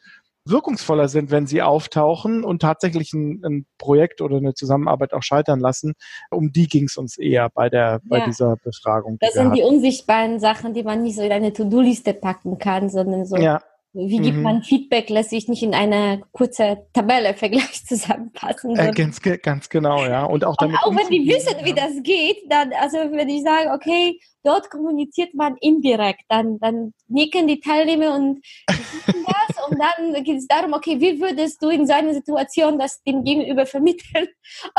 wirkungsvoller 0.48 1.08
sind, 1.08 1.32
wenn 1.32 1.48
sie 1.48 1.62
auftauchen 1.62 2.44
und 2.44 2.62
tatsächlich 2.62 3.13
ein, 3.13 3.41
ein 3.44 3.65
Projekt 3.77 4.22
oder 4.22 4.38
eine 4.38 4.53
Zusammenarbeit 4.53 5.13
auch 5.13 5.24
scheitern 5.24 5.60
lassen. 5.60 5.94
Um 6.29 6.51
die 6.51 6.67
ging 6.67 6.86
es 6.86 6.98
uns 6.98 7.17
eher 7.17 7.50
bei 7.50 7.70
der 7.70 8.00
bei 8.05 8.20
ja. 8.20 8.25
dieser 8.25 8.55
Befragung. 8.58 9.17
Das 9.20 9.34
sind 9.34 9.55
die 9.55 9.63
unsichtbaren 9.63 10.39
Sachen, 10.39 10.74
die 10.74 10.84
man 10.84 11.01
nicht 11.01 11.15
so 11.15 11.24
in 11.24 11.32
eine 11.32 11.51
To-Do-Liste 11.51 12.13
packen 12.13 12.60
kann, 12.60 12.89
sondern 12.89 13.25
so 13.25 13.38
ja. 13.38 13.60
Wie 13.96 14.18
gibt 14.18 14.38
mhm. 14.38 14.44
man 14.44 14.64
Feedback, 14.64 15.10
lässt 15.10 15.30
sich 15.30 15.48
nicht 15.48 15.64
in 15.64 15.74
eine 15.74 16.22
kurze 16.34 16.86
Tabelle 16.94 17.34
Vergleich 17.36 17.86
zusammenpassen. 17.86 18.78
Äh, 18.78 18.92
ganz, 18.92 19.22
ganz 19.22 19.70
genau, 19.70 20.06
ja. 20.06 20.25
Und 20.25 20.44
auch, 20.44 20.58
damit 20.58 20.75
Und 20.86 20.98
auch 20.98 21.00
wenn 21.00 21.10
die 21.10 21.28
wissen, 21.28 21.56
wie 21.64 21.74
das 21.74 22.04
geht, 22.04 22.44
dann, 22.50 22.74
also 22.74 22.98
wenn 22.98 23.30
ich 23.30 23.44
sage, 23.44 23.72
okay, 23.72 24.20
dort 24.44 24.70
kommuniziert 24.70 25.34
man 25.34 25.56
indirekt, 25.62 26.24
dann, 26.30 26.60
dann 26.60 26.94
nicken 27.08 27.48
die 27.48 27.60
Teilnehmer 27.60 28.16
und 28.16 28.42
das 28.68 29.70
und 29.70 29.80
dann 29.80 30.24
geht 30.24 30.38
es 30.38 30.48
darum, 30.48 30.74
okay, 30.74 31.00
wie 31.00 31.20
würdest 31.20 31.62
du 31.64 31.70
in 31.70 31.88
so 31.88 31.94
einer 31.94 32.14
Situation 32.14 32.78
das 32.78 33.02
dem 33.04 33.24
Gegenüber 33.24 33.66
vermitteln? 33.66 34.28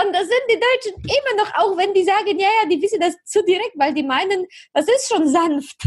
Und 0.02 0.12
das 0.12 0.22
sind 0.22 0.44
die 0.50 0.60
Deutschen 0.60 1.02
immer 1.02 1.42
noch, 1.42 1.54
auch 1.56 1.76
wenn 1.76 1.94
die 1.94 2.04
sagen, 2.04 2.38
ja, 2.38 2.48
ja, 2.62 2.68
die 2.68 2.80
wissen 2.80 3.00
das 3.00 3.16
zu 3.24 3.42
direkt, 3.44 3.72
weil 3.76 3.94
die 3.94 4.02
meinen, 4.02 4.46
das 4.72 4.86
ist 4.86 5.08
schon 5.08 5.26
sanft. 5.28 5.82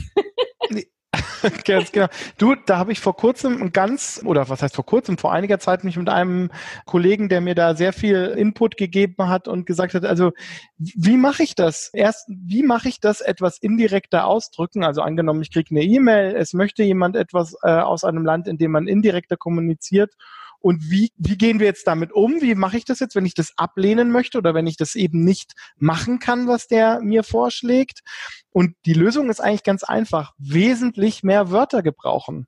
ganz 1.66 1.92
genau. 1.92 2.08
Du, 2.38 2.56
da 2.56 2.78
habe 2.78 2.92
ich 2.92 3.00
vor 3.00 3.16
kurzem 3.16 3.72
ganz, 3.72 4.22
oder 4.26 4.50
was 4.50 4.62
heißt 4.62 4.76
vor 4.76 4.86
kurzem, 4.86 5.18
vor 5.18 5.32
einiger 5.32 5.60
Zeit 5.60 5.84
mich 5.84 5.98
mit 5.98 6.10
einem 6.10 6.52
Kollegen, 6.86 7.30
der 7.30 7.42
mir 7.42 7.56
da 7.56 7.76
sehr 7.76 7.94
viel 7.94 8.26
Input 8.38 8.78
gegeben 8.78 9.28
hat 9.30 9.48
und 9.48 9.66
gesagt 9.66 9.94
hat, 9.94 10.06
also 10.06 10.32
wie 10.78 11.18
mache 11.18 11.44
ich 11.44 11.56
das? 11.56 11.90
Erst, 11.94 12.28
wie 12.28 12.64
mache 12.64 12.90
ich 12.90 13.00
das 13.00 13.22
etwas 13.22 13.58
indirekter 13.58 14.26
ausdrücken? 14.26 14.84
Also 14.84 15.02
angenommen, 15.02 15.42
ich 15.42 15.52
kriege 15.52 15.72
eine 15.72 15.84
E-Mail, 15.84 16.36
es 16.36 16.54
möchte 16.54 16.84
jemand 16.84 17.16
etwas 17.16 17.56
äh, 17.64 17.70
aus 17.70 18.04
einem 18.04 18.26
Land, 18.26 18.48
in 18.48 18.58
dem 18.58 18.72
man 18.72 18.88
indirekter 18.88 19.38
kommuniziert 19.38 20.14
und 20.60 20.90
wie, 20.90 21.12
wie 21.18 21.38
gehen 21.38 21.60
wir 21.60 21.68
jetzt 21.68 21.88
damit 21.88 22.12
um? 22.12 22.42
Wie 22.42 22.56
mache 22.56 22.78
ich 22.78 22.86
das 22.86 23.00
jetzt, 23.00 23.16
wenn 23.16 23.26
ich 23.26 23.34
das 23.34 23.54
ablehnen 23.58 24.12
möchte 24.12 24.38
oder 24.38 24.54
wenn 24.54 24.68
ich 24.68 24.78
das 24.78 24.96
eben 24.96 25.24
nicht 25.24 25.54
machen 25.78 26.20
kann, 26.20 26.48
was 26.48 26.68
der 26.68 27.00
mir 27.02 27.24
vorschlägt? 27.24 28.02
Und 28.52 28.76
die 28.86 28.94
Lösung 28.94 29.30
ist 29.30 29.40
eigentlich 29.40 29.64
ganz 29.64 29.84
einfach. 29.84 30.34
Wesentlich 30.38 31.24
mehr 31.24 31.52
Wörter 31.52 31.82
gebrauchen. 31.82 32.48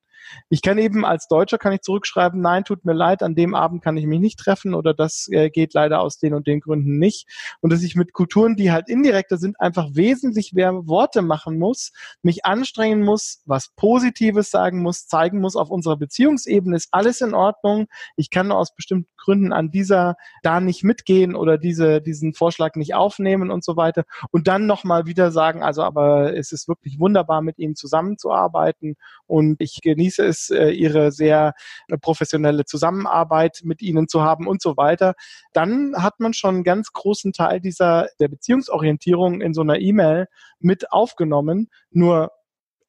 Ich 0.50 0.62
kann 0.62 0.78
eben 0.78 1.06
als 1.06 1.28
Deutscher 1.28 1.58
kann 1.58 1.74
ich 1.74 1.82
zurückschreiben, 1.82 2.42
nein, 2.42 2.64
tut 2.64 2.86
mir 2.86 2.94
leid, 2.94 3.24
an 3.24 3.36
dem 3.36 3.56
Abend 3.56 3.84
kann 3.84 3.98
ich 3.98 4.06
mich 4.06 4.20
nicht 4.20 4.40
treffen 4.40 4.74
oder 4.74 4.94
das 4.94 5.28
äh, 5.32 5.50
geht 5.50 5.74
leider 5.74 6.02
aus 6.02 6.18
den 6.18 6.34
und 6.34 6.48
den 6.48 6.60
Gründen 6.60 6.98
nicht. 6.98 7.28
Und 7.62 7.72
dass 7.72 7.84
ich 7.84 7.96
mit 7.96 8.14
Kulturen, 8.14 8.56
die 8.56 8.72
halt 8.72 8.90
indirekter 8.90 9.38
sind, 9.38 9.60
einfach 9.60 9.90
wesentlich 9.94 10.54
mehr 10.54 10.88
Worte 10.88 11.22
machen 11.22 11.58
muss, 11.58 11.92
mich 12.22 12.46
anstrengen 12.46 13.04
muss, 13.04 13.42
was 13.46 13.70
Positives 13.76 14.52
sagen 14.52 14.82
muss, 14.82 15.08
zeigen 15.08 15.40
muss, 15.40 15.56
auf 15.56 15.70
unserer 15.70 15.98
Beziehungsebene 15.98 16.76
ist 16.76 16.90
alles 16.92 17.22
in 17.22 17.34
Ordnung. 17.34 17.88
Ich 18.16 18.30
kann 18.30 18.48
nur 18.48 18.58
aus 18.58 18.76
bestimmten 18.76 19.10
Gründen 19.18 19.54
an 19.54 19.72
dieser 19.72 20.16
da 20.44 20.60
nicht 20.60 20.84
mitgehen 20.84 21.36
oder 21.36 21.58
diese, 21.58 22.02
diesen 22.02 22.34
Vorschlag 22.34 22.76
nicht 22.76 22.96
aufnehmen 22.96 23.52
und 23.52 23.64
so 23.64 23.76
weiter. 23.76 24.04
Und 24.32 24.48
dann 24.48 24.66
nochmal 24.66 25.06
wieder 25.06 25.32
sagen, 25.32 25.64
also 25.64 25.84
aber 25.84 26.36
es 26.36 26.52
ist 26.52 26.68
wirklich 26.68 27.00
wunderbar, 27.00 27.42
mit 27.42 27.60
Ihnen 27.60 27.76
zusammenzuarbeiten 27.76 28.96
und 29.28 29.56
ich 29.60 29.82
genieße 29.82 30.11
genieße 30.12 30.26
es, 30.26 30.50
äh, 30.50 30.70
ihre 30.70 31.12
sehr 31.12 31.54
äh, 31.88 31.98
professionelle 31.98 32.66
Zusammenarbeit 32.66 33.62
mit 33.64 33.82
ihnen 33.82 34.08
zu 34.08 34.22
haben 34.22 34.48
und 34.48 34.62
so 34.62 34.78
weiter, 34.78 35.14
dann 35.54 35.94
hat 35.98 36.20
man 36.20 36.34
schon 36.34 36.56
einen 36.56 36.64
ganz 36.64 36.92
großen 36.94 37.34
Teil 37.34 37.62
dieser 37.62 38.08
der 38.20 38.28
Beziehungsorientierung 38.28 39.42
in 39.42 39.54
so 39.54 39.62
einer 39.62 39.80
E-Mail 39.80 40.28
mit 40.60 40.92
aufgenommen. 40.92 41.68
Nur 41.92 42.32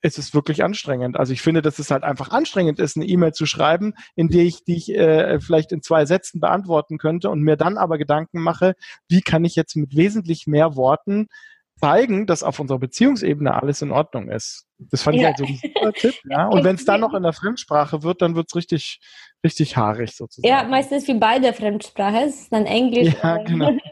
es 0.05 0.19
ist 0.19 0.35
wirklich 0.35 0.65
anstrengend. 0.65 1.17
Also 1.17 1.33
ich 1.33 1.43
finde, 1.43 1.63
dass 1.63 1.79
es 1.79 1.93
halt 1.93 2.03
einfach 2.03 2.31
anstrengend 2.31 2.81
ist, 2.81 2.97
eine 2.97 3.07
E-Mail 3.07 3.33
zu 3.33 3.47
schreiben, 3.47 3.95
in 4.17 4.29
der 4.29 4.43
ich 4.43 4.65
die 4.65 4.93
äh, 4.95 5.39
vielleicht 5.41 5.71
in 5.71 5.81
zwei 5.81 6.07
Sätzen 6.07 6.41
beantworten 6.41 6.99
könnte 6.99 7.31
und 7.31 7.41
mir 7.41 7.57
dann 7.57 7.79
aber 7.79 7.99
Gedanken 7.99 8.41
mache, 8.41 8.75
wie 9.09 9.21
kann 9.21 9.45
ich 9.45 9.55
jetzt 9.55 9.77
mit 9.77 9.95
wesentlich 9.97 10.49
mehr 10.49 10.75
Worten 10.75 11.29
zeigen, 11.79 12.27
dass 12.27 12.43
auf 12.43 12.59
unserer 12.59 12.81
Beziehungsebene 12.81 13.55
alles 13.61 13.81
in 13.83 13.93
Ordnung 13.93 14.29
ist. 14.29 14.67
Das 14.91 15.03
fand 15.03 15.17
ja. 15.17 15.23
ich 15.23 15.27
halt 15.27 15.39
so 15.39 15.45
ein 15.45 15.61
super 15.63 15.93
Tipp. 15.95 16.15
Ja? 16.29 16.49
Und 16.49 16.65
wenn 16.65 16.77
es 16.77 16.85
dann 16.85 17.01
noch 17.01 17.15
in 17.15 17.23
der 17.23 17.33
Fremdsprache 17.33 18.03
wird, 18.03 18.23
dann 18.23 18.35
wird 18.35 18.47
es 18.49 18.57
richtig, 18.57 19.01
richtig 19.45 19.77
haarig 19.77 20.15
sozusagen. 20.15 20.49
Ja, 20.49 20.65
meistens 20.65 21.07
wie 21.09 21.15
beide 21.15 21.53
Fremdsprache, 21.53 22.25
es 22.27 22.43
ist 22.43 22.53
dann 22.53 22.67
Englisch. 22.67 23.15
Ja, 23.23 23.37
genau. 23.39 23.73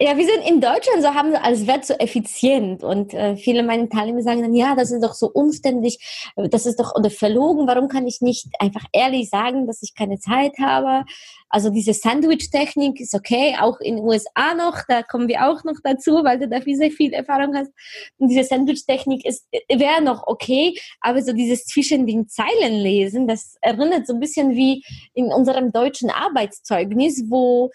Ja, 0.00 0.16
wir 0.16 0.24
sind 0.24 0.48
in 0.48 0.60
Deutschland 0.60 1.02
so, 1.02 1.08
haben 1.08 1.34
als 1.34 1.66
Wert 1.66 1.84
so 1.84 1.92
effizient 1.94 2.84
und 2.84 3.14
äh, 3.14 3.36
viele 3.36 3.64
meiner 3.64 3.88
Teilnehmer 3.88 4.22
sagen 4.22 4.42
dann, 4.42 4.54
ja, 4.54 4.76
das 4.76 4.92
ist 4.92 5.02
doch 5.02 5.12
so 5.12 5.28
umständlich, 5.28 5.98
das 6.36 6.66
ist 6.66 6.78
doch 6.78 6.94
oder 6.94 7.10
verlogen, 7.10 7.66
warum 7.66 7.88
kann 7.88 8.06
ich 8.06 8.20
nicht 8.20 8.46
einfach 8.60 8.84
ehrlich 8.92 9.28
sagen, 9.28 9.66
dass 9.66 9.82
ich 9.82 9.96
keine 9.96 10.20
Zeit 10.20 10.52
habe? 10.60 11.04
Also 11.48 11.70
diese 11.70 11.94
Sandwich-Technik 11.94 13.00
ist 13.00 13.12
okay, 13.12 13.56
auch 13.58 13.80
in 13.80 13.96
den 13.96 14.04
USA 14.04 14.54
noch, 14.56 14.82
da 14.86 15.02
kommen 15.02 15.26
wir 15.26 15.48
auch 15.48 15.64
noch 15.64 15.80
dazu, 15.82 16.22
weil 16.22 16.38
du 16.38 16.48
dafür 16.48 16.76
sehr 16.76 16.92
viel 16.92 17.12
Erfahrung 17.12 17.56
hast. 17.56 17.72
Und 18.18 18.28
diese 18.28 18.44
Sandwich-Technik 18.44 19.24
ist 19.24 19.46
wäre 19.68 20.00
noch 20.08 20.26
okay, 20.26 20.78
aber 21.00 21.22
so 21.22 21.32
dieses 21.32 21.64
zwischen 21.66 22.06
den 22.06 22.28
Zeilen 22.28 22.74
lesen, 22.74 23.28
das 23.28 23.56
erinnert 23.60 24.06
so 24.06 24.14
ein 24.14 24.20
bisschen 24.20 24.56
wie 24.56 24.82
in 25.14 25.26
unserem 25.26 25.72
deutschen 25.72 26.10
Arbeitszeugnis, 26.10 27.24
wo 27.28 27.70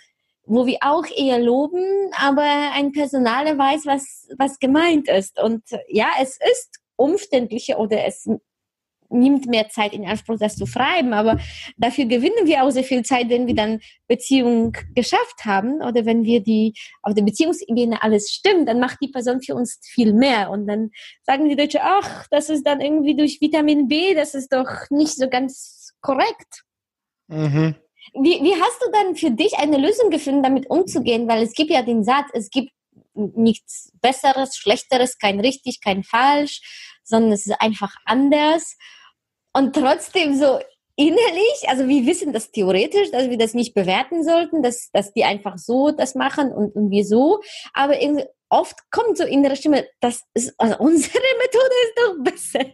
wo 0.46 0.66
wir 0.66 0.80
auch 0.82 1.06
eher 1.06 1.40
loben, 1.40 2.12
aber 2.18 2.44
ein 2.74 2.92
Personaler 2.92 3.58
weiß, 3.58 3.86
was, 3.86 4.28
was 4.38 4.60
gemeint 4.60 5.08
ist. 5.08 5.42
Und 5.42 5.64
ja, 5.88 6.08
es 6.22 6.38
ist 6.52 6.80
umständlicher 6.98 7.80
oder 7.80 8.06
es 8.06 8.28
nimmt 9.14 9.46
mehr 9.46 9.70
Zeit 9.70 9.94
in 9.94 10.06
Anspruch, 10.06 10.38
das 10.40 10.56
zu 10.56 10.66
schreiben, 10.66 11.14
aber 11.14 11.40
dafür 11.78 12.06
gewinnen 12.06 12.46
wir 12.46 12.64
auch 12.64 12.72
sehr 12.72 12.84
viel 12.84 13.04
Zeit, 13.04 13.30
wenn 13.30 13.48
wir 13.48 13.56
dann 13.56 13.80
Beziehung 14.08 14.76
geschafft 14.96 15.46
haben 15.46 15.82
oder 15.82 16.06
wenn 16.06 16.24
wir 16.24 16.42
die 16.42 16.74
auf 17.02 17.14
der 17.14 17.24
Beziehungsebene 17.24 18.02
alles 18.02 18.32
stimmt, 18.32 18.68
dann 18.68 18.80
macht 18.80 19.00
die 19.02 19.10
Person 19.10 19.42
für 19.42 19.56
uns 19.56 19.80
viel 19.84 20.14
mehr 20.14 20.50
und 20.50 20.68
dann 20.68 20.92
sagen 21.24 21.48
die 21.48 21.56
Deutschen, 21.56 21.82
ach, 21.84 22.28
das 22.32 22.50
ist 22.50 22.66
dann 22.66 22.82
irgendwie 22.82 23.16
durch 23.16 23.40
Vitamin 23.40 23.88
B, 23.88 24.14
das 24.14 24.36
ist 24.36 24.52
doch 24.52 24.90
nicht 24.90 25.16
so 25.16 25.30
ganz 25.30 25.94
korrekt. 26.02 26.64
Mhm. 27.28 27.76
Wie, 28.14 28.44
wie 28.44 28.62
hast 28.62 28.82
du 28.84 28.92
dann 28.92 29.16
für 29.16 29.32
dich 29.32 29.58
eine 29.58 29.78
Lösung 29.78 30.10
gefunden, 30.10 30.44
damit 30.44 30.70
umzugehen? 30.70 31.28
Weil 31.28 31.42
es 31.44 31.54
gibt 31.54 31.72
ja 31.72 31.82
den 31.82 32.04
Satz, 32.04 32.28
es 32.34 32.50
gibt 32.50 32.70
nichts 33.14 33.92
Besseres, 34.02 34.58
Schlechteres, 34.58 35.18
kein 35.18 35.40
richtig, 35.40 35.82
kein 35.82 36.04
falsch, 36.04 36.62
sondern 37.04 37.32
es 37.32 37.46
ist 37.46 37.60
einfach 37.60 37.96
anders. 38.06 38.78
Und 39.54 39.76
trotzdem 39.76 40.36
so 40.36 40.60
innerlich, 40.96 41.68
also 41.68 41.88
wir 41.88 42.06
wissen 42.06 42.34
das 42.34 42.52
theoretisch, 42.52 43.12
dass 43.12 43.30
wir 43.30 43.38
das 43.38 43.54
nicht 43.54 43.74
bewerten 43.74 44.24
sollten, 44.24 44.62
dass, 44.62 44.92
dass 44.92 45.14
die 45.14 45.24
einfach 45.24 45.58
so 45.58 45.92
das 45.92 46.16
machen 46.16 46.52
und, 46.52 46.76
und 46.76 46.92
wir 46.92 47.06
so. 47.06 47.42
Aber 47.74 47.96
oft 48.50 48.76
kommt 48.92 49.18
so 49.18 49.24
innere 49.24 49.56
Stimme, 49.56 49.86
das 50.00 50.22
ist, 50.34 50.54
also 50.58 50.78
unsere 50.78 51.14
Methode 51.42 51.76
ist 51.84 51.98
doch 51.98 52.24
besser. 52.24 52.66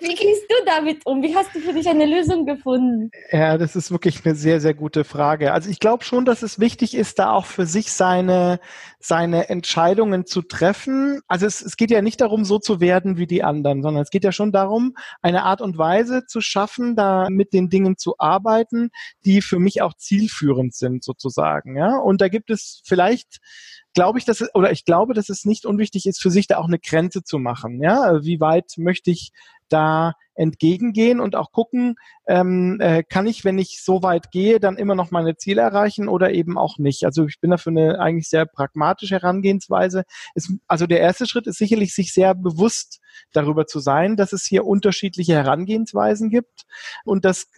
Wie 0.00 0.14
gehst 0.14 0.42
du 0.48 0.54
damit 0.66 1.06
um? 1.06 1.22
Wie 1.22 1.36
hast 1.36 1.54
du 1.54 1.60
für 1.60 1.72
dich 1.72 1.88
eine 1.88 2.06
Lösung 2.06 2.44
gefunden? 2.44 3.10
Ja, 3.30 3.56
das 3.56 3.76
ist 3.76 3.92
wirklich 3.92 4.24
eine 4.24 4.34
sehr, 4.34 4.60
sehr 4.60 4.74
gute 4.74 5.04
Frage. 5.04 5.52
Also 5.52 5.70
ich 5.70 5.78
glaube 5.78 6.02
schon, 6.02 6.24
dass 6.24 6.42
es 6.42 6.58
wichtig 6.58 6.96
ist, 6.96 7.20
da 7.20 7.32
auch 7.32 7.46
für 7.46 7.66
sich 7.66 7.92
seine, 7.92 8.58
seine 9.00 9.48
Entscheidungen 9.48 10.26
zu 10.26 10.42
treffen. 10.42 11.20
Also 11.26 11.46
es, 11.46 11.62
es 11.62 11.76
geht 11.76 11.90
ja 11.90 12.02
nicht 12.02 12.20
darum, 12.20 12.44
so 12.44 12.58
zu 12.58 12.80
werden 12.80 13.16
wie 13.16 13.26
die 13.26 13.42
anderen, 13.42 13.82
sondern 13.82 14.02
es 14.02 14.10
geht 14.10 14.24
ja 14.24 14.30
schon 14.30 14.52
darum, 14.52 14.94
eine 15.22 15.44
Art 15.44 15.62
und 15.62 15.78
Weise 15.78 16.26
zu 16.26 16.42
schaffen, 16.42 16.96
da 16.96 17.26
mit 17.30 17.54
den 17.54 17.70
Dingen 17.70 17.96
zu 17.96 18.14
arbeiten, 18.18 18.90
die 19.24 19.40
für 19.40 19.58
mich 19.58 19.80
auch 19.80 19.94
zielführend 19.94 20.74
sind, 20.74 21.02
sozusagen. 21.02 21.76
Ja, 21.76 21.96
und 21.96 22.20
da 22.20 22.28
gibt 22.28 22.50
es 22.50 22.82
vielleicht 22.84 23.38
glaube 23.92 24.20
ich, 24.20 24.24
dass 24.24 24.44
oder 24.54 24.70
ich 24.70 24.84
glaube, 24.84 25.14
dass 25.14 25.30
es 25.30 25.44
nicht 25.44 25.66
unwichtig 25.66 26.06
ist, 26.06 26.20
für 26.22 26.30
sich 26.30 26.46
da 26.46 26.58
auch 26.58 26.68
eine 26.68 26.78
Grenze 26.78 27.24
zu 27.24 27.38
machen. 27.38 27.82
Ja, 27.82 28.22
wie 28.22 28.38
weit 28.38 28.74
möchte 28.76 29.10
ich 29.10 29.32
da 29.72 30.12
entgegengehen 30.34 31.20
und 31.20 31.36
auch 31.36 31.52
gucken, 31.52 31.96
ähm, 32.26 32.78
äh, 32.80 33.02
kann 33.02 33.26
ich, 33.26 33.44
wenn 33.44 33.58
ich 33.58 33.82
so 33.82 34.02
weit 34.02 34.30
gehe, 34.30 34.58
dann 34.58 34.78
immer 34.78 34.94
noch 34.94 35.10
meine 35.10 35.36
Ziele 35.36 35.60
erreichen 35.60 36.08
oder 36.08 36.32
eben 36.32 36.56
auch 36.56 36.78
nicht. 36.78 37.04
Also 37.04 37.26
ich 37.26 37.40
bin 37.40 37.50
dafür 37.50 37.70
eine 37.70 38.00
eigentlich 38.00 38.28
sehr 38.28 38.46
pragmatische 38.46 39.16
Herangehensweise. 39.16 40.04
Es, 40.34 40.50
also 40.66 40.86
der 40.86 41.00
erste 41.00 41.26
Schritt 41.26 41.46
ist 41.46 41.58
sicherlich, 41.58 41.94
sich 41.94 42.14
sehr 42.14 42.34
bewusst 42.34 43.00
darüber 43.32 43.66
zu 43.66 43.80
sein, 43.80 44.16
dass 44.16 44.32
es 44.32 44.44
hier 44.46 44.64
unterschiedliche 44.64 45.34
Herangehensweisen 45.34 46.30
gibt 46.30 46.64
und 47.04 47.24
dass 47.24 47.48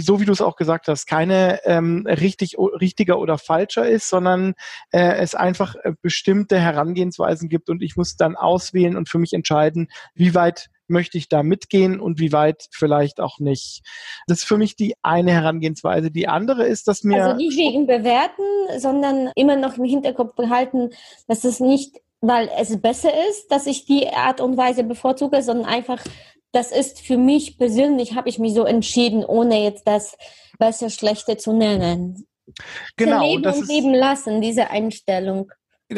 so 0.00 0.20
wie 0.20 0.24
du 0.24 0.32
es 0.32 0.40
auch 0.40 0.56
gesagt 0.56 0.88
hast, 0.88 1.06
keine 1.06 1.60
ähm, 1.64 2.06
richtig, 2.06 2.56
richtiger 2.58 3.18
oder 3.18 3.36
falscher 3.36 3.86
ist, 3.86 4.08
sondern 4.08 4.54
äh, 4.90 5.16
es 5.16 5.34
einfach 5.34 5.74
äh, 5.74 5.92
bestimmte 6.00 6.58
Herangehensweisen 6.58 7.48
gibt 7.48 7.68
und 7.68 7.82
ich 7.82 7.96
muss 7.96 8.16
dann 8.16 8.34
auswählen 8.34 8.96
und 8.96 9.10
für 9.10 9.18
mich 9.18 9.34
entscheiden, 9.34 9.88
wie 10.14 10.34
weit 10.34 10.70
möchte 10.92 11.18
ich 11.18 11.28
da 11.28 11.42
mitgehen 11.42 11.98
und 11.98 12.20
wie 12.20 12.32
weit 12.32 12.68
vielleicht 12.70 13.18
auch 13.18 13.40
nicht. 13.40 13.82
Das 14.28 14.38
ist 14.38 14.44
für 14.44 14.58
mich 14.58 14.76
die 14.76 14.94
eine 15.02 15.32
Herangehensweise. 15.32 16.10
Die 16.10 16.28
andere 16.28 16.64
ist, 16.64 16.86
dass 16.86 17.02
mir. 17.02 17.24
Also 17.24 17.36
nicht 17.36 17.56
wegen 17.56 17.86
bewerten, 17.86 18.42
sondern 18.78 19.30
immer 19.34 19.56
noch 19.56 19.78
im 19.78 19.84
Hinterkopf 19.84 20.34
behalten, 20.36 20.90
dass 21.26 21.42
es 21.42 21.58
nicht, 21.58 21.96
weil 22.20 22.48
es 22.58 22.80
besser 22.80 23.10
ist, 23.30 23.50
dass 23.50 23.66
ich 23.66 23.84
die 23.84 24.08
Art 24.08 24.40
und 24.40 24.56
Weise 24.56 24.84
bevorzuge, 24.84 25.42
sondern 25.42 25.66
einfach, 25.66 25.98
das 26.52 26.70
ist 26.70 27.00
für 27.00 27.18
mich 27.18 27.58
persönlich, 27.58 28.14
habe 28.14 28.28
ich 28.28 28.38
mich 28.38 28.54
so 28.54 28.64
entschieden, 28.64 29.24
ohne 29.24 29.64
jetzt 29.64 29.88
das 29.88 30.16
besser, 30.58 30.90
schlechter 30.90 31.38
zu 31.38 31.52
nennen. 31.52 32.26
Genau. 32.96 33.24
Leben 33.24 33.46
und 33.46 33.68
leben 33.68 33.94
lassen, 33.94 34.40
diese 34.40 34.70
Einstellung. 34.70 35.50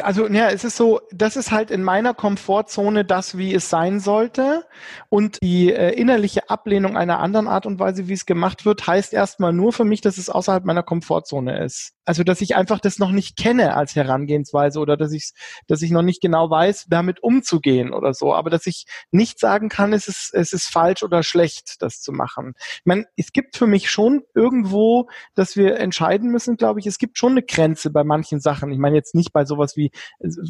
Also 0.02 0.28
ja, 0.28 0.48
es 0.48 0.64
ist 0.64 0.76
so, 0.76 1.00
das 1.12 1.36
ist 1.36 1.50
halt 1.50 1.70
in 1.70 1.82
meiner 1.82 2.14
Komfortzone 2.14 3.04
das, 3.04 3.38
wie 3.38 3.54
es 3.54 3.70
sein 3.70 4.00
sollte. 4.00 4.66
Und 5.08 5.42
die 5.42 5.72
äh, 5.72 5.90
innerliche 5.92 6.50
Ablehnung 6.50 6.96
einer 6.96 7.20
anderen 7.20 7.48
Art 7.48 7.66
und 7.66 7.78
Weise, 7.78 8.08
wie 8.08 8.12
es 8.12 8.26
gemacht 8.26 8.64
wird, 8.64 8.86
heißt 8.86 9.12
erstmal 9.12 9.52
nur 9.52 9.72
für 9.72 9.84
mich, 9.84 10.00
dass 10.00 10.18
es 10.18 10.28
außerhalb 10.28 10.64
meiner 10.64 10.82
Komfortzone 10.82 11.64
ist. 11.64 11.93
Also, 12.04 12.22
dass 12.22 12.40
ich 12.40 12.56
einfach 12.56 12.80
das 12.80 12.98
noch 12.98 13.10
nicht 13.10 13.36
kenne 13.36 13.74
als 13.74 13.96
Herangehensweise 13.96 14.78
oder 14.78 14.96
dass 14.96 15.12
ich, 15.12 15.32
dass 15.66 15.82
ich 15.82 15.90
noch 15.90 16.02
nicht 16.02 16.20
genau 16.20 16.50
weiß, 16.50 16.86
damit 16.88 17.22
umzugehen 17.22 17.92
oder 17.92 18.14
so. 18.14 18.34
Aber 18.34 18.50
dass 18.50 18.66
ich 18.66 18.86
nicht 19.10 19.38
sagen 19.38 19.68
kann, 19.68 19.92
es 19.92 20.08
ist, 20.08 20.34
es 20.34 20.52
ist 20.52 20.66
falsch 20.66 21.02
oder 21.02 21.22
schlecht, 21.22 21.82
das 21.82 22.00
zu 22.00 22.12
machen. 22.12 22.54
Ich 22.58 22.86
meine, 22.86 23.06
es 23.16 23.32
gibt 23.32 23.56
für 23.56 23.66
mich 23.66 23.90
schon 23.90 24.22
irgendwo, 24.34 25.08
dass 25.34 25.56
wir 25.56 25.78
entscheiden 25.78 26.30
müssen, 26.30 26.56
glaube 26.56 26.80
ich, 26.80 26.86
es 26.86 26.98
gibt 26.98 27.18
schon 27.18 27.32
eine 27.32 27.42
Grenze 27.42 27.90
bei 27.90 28.04
manchen 28.04 28.40
Sachen. 28.40 28.70
Ich 28.70 28.78
meine 28.78 28.96
jetzt 28.96 29.14
nicht 29.14 29.32
bei 29.32 29.44
sowas 29.44 29.76
wie, 29.76 29.90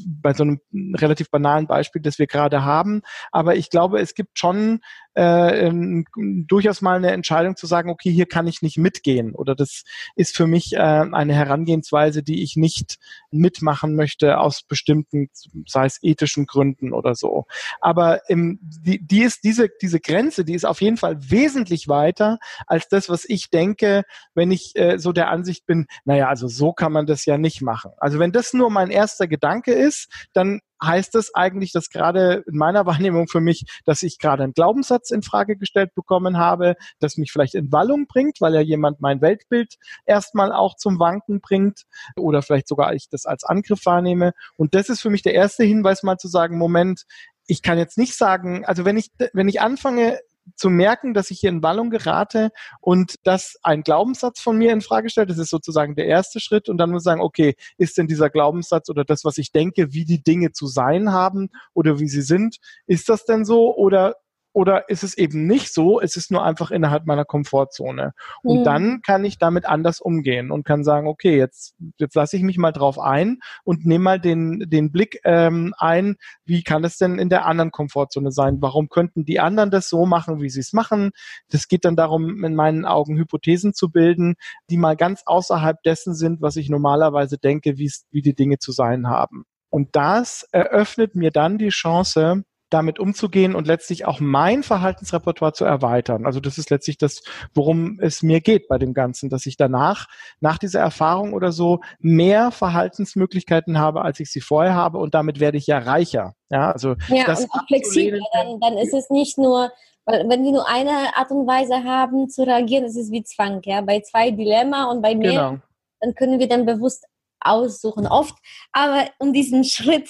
bei 0.07 0.35
so 0.35 0.43
einem 0.43 0.61
relativ 0.97 1.31
banalen 1.31 1.67
Beispiel, 1.67 2.03
das 2.03 2.19
wir 2.19 2.27
gerade 2.27 2.65
haben, 2.65 3.03
aber 3.31 3.57
ich 3.57 3.71
glaube, 3.71 4.01
es 4.01 4.15
gibt 4.15 4.39
schon 4.39 4.81
äh, 5.17 5.67
ähm, 5.67 6.05
durchaus 6.47 6.81
mal 6.81 6.97
eine 6.97 7.13
Entscheidung 7.13 7.57
zu 7.57 7.67
sagen, 7.67 7.91
okay, 7.91 8.11
hier 8.11 8.27
kann 8.27 8.47
ich 8.47 8.63
nicht 8.63 8.79
mitgehen 8.79 9.35
oder 9.35 9.55
das 9.55 9.85
ist 10.17 10.37
für 10.37 10.47
mich 10.47 10.75
äh, 10.75 10.79
eine 10.79 11.35
Herangehensweise, 11.35 12.23
die 12.23 12.43
ich 12.43 12.57
nicht 12.57 12.97
mitmachen 13.31 13.95
möchte 13.95 14.39
aus 14.39 14.63
bestimmten, 14.63 15.29
sei 15.67 15.87
es 15.87 15.99
ethischen 16.03 16.47
Gründen 16.47 16.93
oder 16.93 17.15
so. 17.15 17.47
Aber 17.81 18.29
im, 18.29 18.59
die, 18.63 19.05
die 19.05 19.23
ist 19.23 19.45
diese 19.45 19.69
diese 19.81 20.01
Grenze, 20.01 20.45
die 20.45 20.55
ist 20.55 20.65
auf 20.65 20.81
jeden 20.81 20.97
Fall 20.97 21.19
wesentlich 21.31 21.89
weiter 21.89 22.39
als 22.67 22.89
das, 22.89 23.09
was 23.09 23.25
ich 23.25 23.51
denke, 23.51 24.03
wenn 24.35 24.51
ich 24.51 24.77
äh, 24.77 24.99
so 24.99 25.13
der 25.13 25.31
Ansicht 25.31 25.67
bin, 25.67 25.87
naja, 26.05 26.29
also 26.29 26.49
so 26.49 26.73
kann 26.73 26.93
man 26.93 27.07
das 27.07 27.25
ja 27.25 27.39
nicht 27.39 27.63
machen. 27.63 27.93
Also 27.99 28.19
wenn 28.19 28.33
das 28.33 28.53
nur 28.53 28.71
mein 28.71 28.91
erster 28.91 29.27
Gedanke 29.27 29.73
ist, 29.73 30.09
dann 30.33 30.61
heißt 30.87 31.15
es 31.15 31.35
eigentlich, 31.35 31.73
dass 31.73 31.91
gerade 31.91 32.45
in 32.47 32.57
meiner 32.57 32.87
Wahrnehmung 32.87 33.29
für 33.29 33.41
mich, 33.41 33.65
dass 33.85 34.03
ich 34.03 34.19
gerade 34.19 34.45
einen 34.45 34.53
Glaubenssatz 34.53 35.11
in 35.11 35.23
Frage 35.23 35.57
gestellt 35.57 35.95
bekommen 35.95 36.39
habe, 36.39 36.75
das 37.01 37.17
mich 37.17 37.33
vielleicht 37.33 37.55
in 37.55 37.73
Wallung 37.73 38.07
bringt, 38.07 38.41
weil 38.41 38.55
ja 38.55 38.61
jemand 38.61 39.01
mein 39.01 39.21
Weltbild 39.21 39.75
erstmal 40.07 40.53
auch 40.53 40.77
zum 40.77 40.99
Wanken 40.99 41.41
bringt 41.41 41.85
oder 42.17 42.43
vielleicht 42.43 42.69
sogar 42.69 42.95
ich 42.95 43.09
das 43.09 43.27
als 43.27 43.45
Angriff 43.45 43.85
wahrnehme. 43.87 44.33
Und 44.57 44.75
das 44.75 44.89
ist 44.89 45.01
für 45.01 45.11
mich 45.11 45.23
der 45.23 45.35
erste 45.35 45.65
Hinweis, 45.65 46.03
mal 46.03 46.19
zu 46.19 46.29
sagen, 46.29 46.59
Moment, 46.59 47.05
ich 47.47 47.63
kann 47.63 47.79
jetzt 47.79 47.99
nicht 47.99 48.17
sagen, 48.17 48.65
also 48.65 48.85
wenn 48.85 48.97
ich, 48.97 49.11
wenn 49.33 49.49
ich 49.49 49.61
anfange, 49.61 50.19
zu 50.57 50.71
merken, 50.71 51.15
dass 51.15 51.31
ich 51.31 51.41
hier 51.41 51.51
in 51.51 51.63
Wallung 51.63 51.91
gerate 51.91 52.51
und 52.81 53.17
dass 53.25 53.57
ein 53.63 53.83
Glaubenssatz 53.83 54.41
von 54.41 54.57
mir 54.57 54.73
in 54.73 54.81
Frage 54.81 55.11
stellt. 55.11 55.31
Das 55.31 55.39
ist 55.39 55.51
sozusagen 55.51 55.95
der 55.95 56.07
erste 56.07 56.41
Schritt. 56.41 56.69
Und 56.69 56.79
dann 56.79 56.91
muss 56.91 57.03
ich 57.03 57.05
sagen, 57.05 57.21
okay, 57.21 57.55
ist 57.77 57.99
denn 57.99 58.07
dieser 58.07 58.31
Glaubenssatz 58.31 58.89
oder 58.89 59.05
das, 59.05 59.25
was 59.25 59.39
ich 59.39 59.53
denke, 59.53 59.93
wie 59.93 60.05
die 60.05 60.23
Dinge 60.23 60.53
zu 60.53 60.67
sein 60.67 61.13
haben 61.13 61.51
oder 61.73 61.99
wie 61.99 62.09
sie 62.09 62.23
sind, 62.23 62.57
ist 62.87 63.09
das 63.09 63.25
denn 63.25 63.45
so 63.45 63.75
oder 63.77 64.17
oder 64.55 64.89
ist 64.89 65.03
es 65.03 65.19
eben 65.19 65.47
nicht 65.47 65.75
so, 65.75 66.01
es 66.01 66.17
ist 66.17 66.31
nur 66.31 66.45
einfach 66.45 66.71
innerhalb 66.71 67.07
meiner 67.07 67.25
Komfortzone. 67.25 68.15
Und 68.43 68.61
mhm. 68.61 68.65
dann 68.65 69.03
kann 69.03 69.25
ich 69.25 69.37
damit 69.37 69.67
anders 69.67 70.01
umgehen 70.01 70.53
und 70.53 70.65
kann 70.65 70.85
sagen, 70.85 71.09
okay, 71.09 71.37
jetzt, 71.37 71.75
jetzt 71.99 72.15
lasse 72.15 72.37
ich 72.37 72.43
mich 72.45 72.57
mal 72.57 72.71
drauf 72.71 73.01
ein 73.01 73.41
und 73.65 73.85
nehme 73.85 74.05
mal 74.05 74.21
den, 74.21 74.61
den 74.71 74.93
Blick 74.93 75.19
ähm, 75.25 75.75
ein, 75.77 76.17
wie 76.45 76.63
kann 76.63 76.85
es 76.85 76.99
denn 76.99 77.19
in 77.19 77.29
der 77.29 77.47
anderen 77.47 77.73
Komfortzone 77.73 78.31
sein? 78.31 78.59
Warum 78.61 78.89
könnten 78.89 79.25
die 79.25 79.41
anderen 79.41 79.73
das 79.73 79.89
so 79.89 80.07
machen, 80.07 80.41
wie 80.41 80.51
sie 80.51 80.61
es 80.61 80.73
machen? 80.73 81.11
Das 81.51 81.67
geht 81.67 81.85
dann 81.85 81.97
darum, 81.97 82.45
in 82.45 82.55
meinen 82.55 82.85
Augen 82.85 83.19
Hypothesen 83.19 83.75
zu 83.75 83.91
bilden, 83.91 84.37
die 84.71 84.77
mal 84.77 84.97
ganz 84.97 85.23
außerhalb 85.27 85.83
dessen 85.83 86.15
sind, 86.15 86.41
was 86.41 86.55
ich 86.55 86.71
normalerweise 86.71 87.39
denke, 87.39 87.77
wie 87.77 88.23
die 88.23 88.35
Dinge 88.35 88.59
zu 88.59 88.71
sein 88.71 89.09
haben. 89.09 89.47
Und 89.69 89.97
das 89.97 90.47
eröffnet 90.53 91.17
mir 91.17 91.33
dann 91.33 91.59
die 91.59 91.71
Chance, 91.71 92.45
damit 92.75 92.99
umzugehen 92.99 93.55
und 93.55 93.69
letztlich 93.69 94.05
auch 94.05 94.19
mein 94.19 94.65
Verhaltensrepertoire 94.65 95.53
zu 95.53 95.65
erweitern. 95.65 96.27
Also 96.27 96.41
das 96.41 96.59
ist 96.59 96.71
letztlich 96.71 96.99
das, 96.99 97.23
worum 97.55 98.01
es 98.01 98.25
mir 98.25 98.41
geht 98.41 98.67
bei 98.67 98.79
dem 98.79 98.95
Ganzen, 98.95 99.31
dass 99.31 99.47
ich 99.47 99.57
danach, 99.57 100.09
nach 100.41 100.59
dieser 100.59 100.81
Erfahrung 100.81 101.35
oder 101.35 101.53
so, 101.53 101.81
mehr 102.01 102.51
Verhaltensmöglichkeiten 102.51 103.79
habe, 103.79 104.03
als 104.03 104.19
ich 104.19 104.33
sie 104.33 104.41
vorher 104.41 104.75
habe 104.75 104.99
und 104.99 105.15
damit 105.15 105.39
werde 105.39 105.57
ich 105.57 105.69
ja 105.69 105.79
reicher. 105.79 106.35
Ja, 106.51 106.73
also 106.73 106.97
ja, 107.09 107.25
das 107.27 107.45
und 107.45 107.67
flexibler, 107.69 108.19
dann, 108.33 108.59
dann 108.59 108.77
ist 108.77 108.93
es 108.93 109.09
nicht 109.09 109.39
nur, 109.39 109.71
weil 110.05 110.29
wenn 110.29 110.43
wir 110.43 110.51
nur 110.51 110.69
eine 110.69 111.17
Art 111.17 111.31
und 111.31 111.47
Weise 111.47 111.85
haben 111.85 112.29
zu 112.29 112.43
reagieren, 112.43 112.85
ist 112.85 112.97
es 112.97 113.13
wie 113.13 113.23
Zwang, 113.23 113.61
ja. 113.65 113.83
Bei 113.83 114.01
zwei 114.01 114.33
Dilemma 114.33 114.91
und 114.91 115.01
bei 115.01 115.15
mir, 115.15 115.31
genau. 115.31 115.59
dann 116.01 116.15
können 116.17 116.41
wir 116.41 116.49
dann 116.49 116.67
bewusst 116.67 117.05
aussuchen, 117.39 118.09
oft. 118.09 118.35
Aber 118.73 119.07
um 119.19 119.33
diesen 119.33 119.63
Schritt 119.63 120.09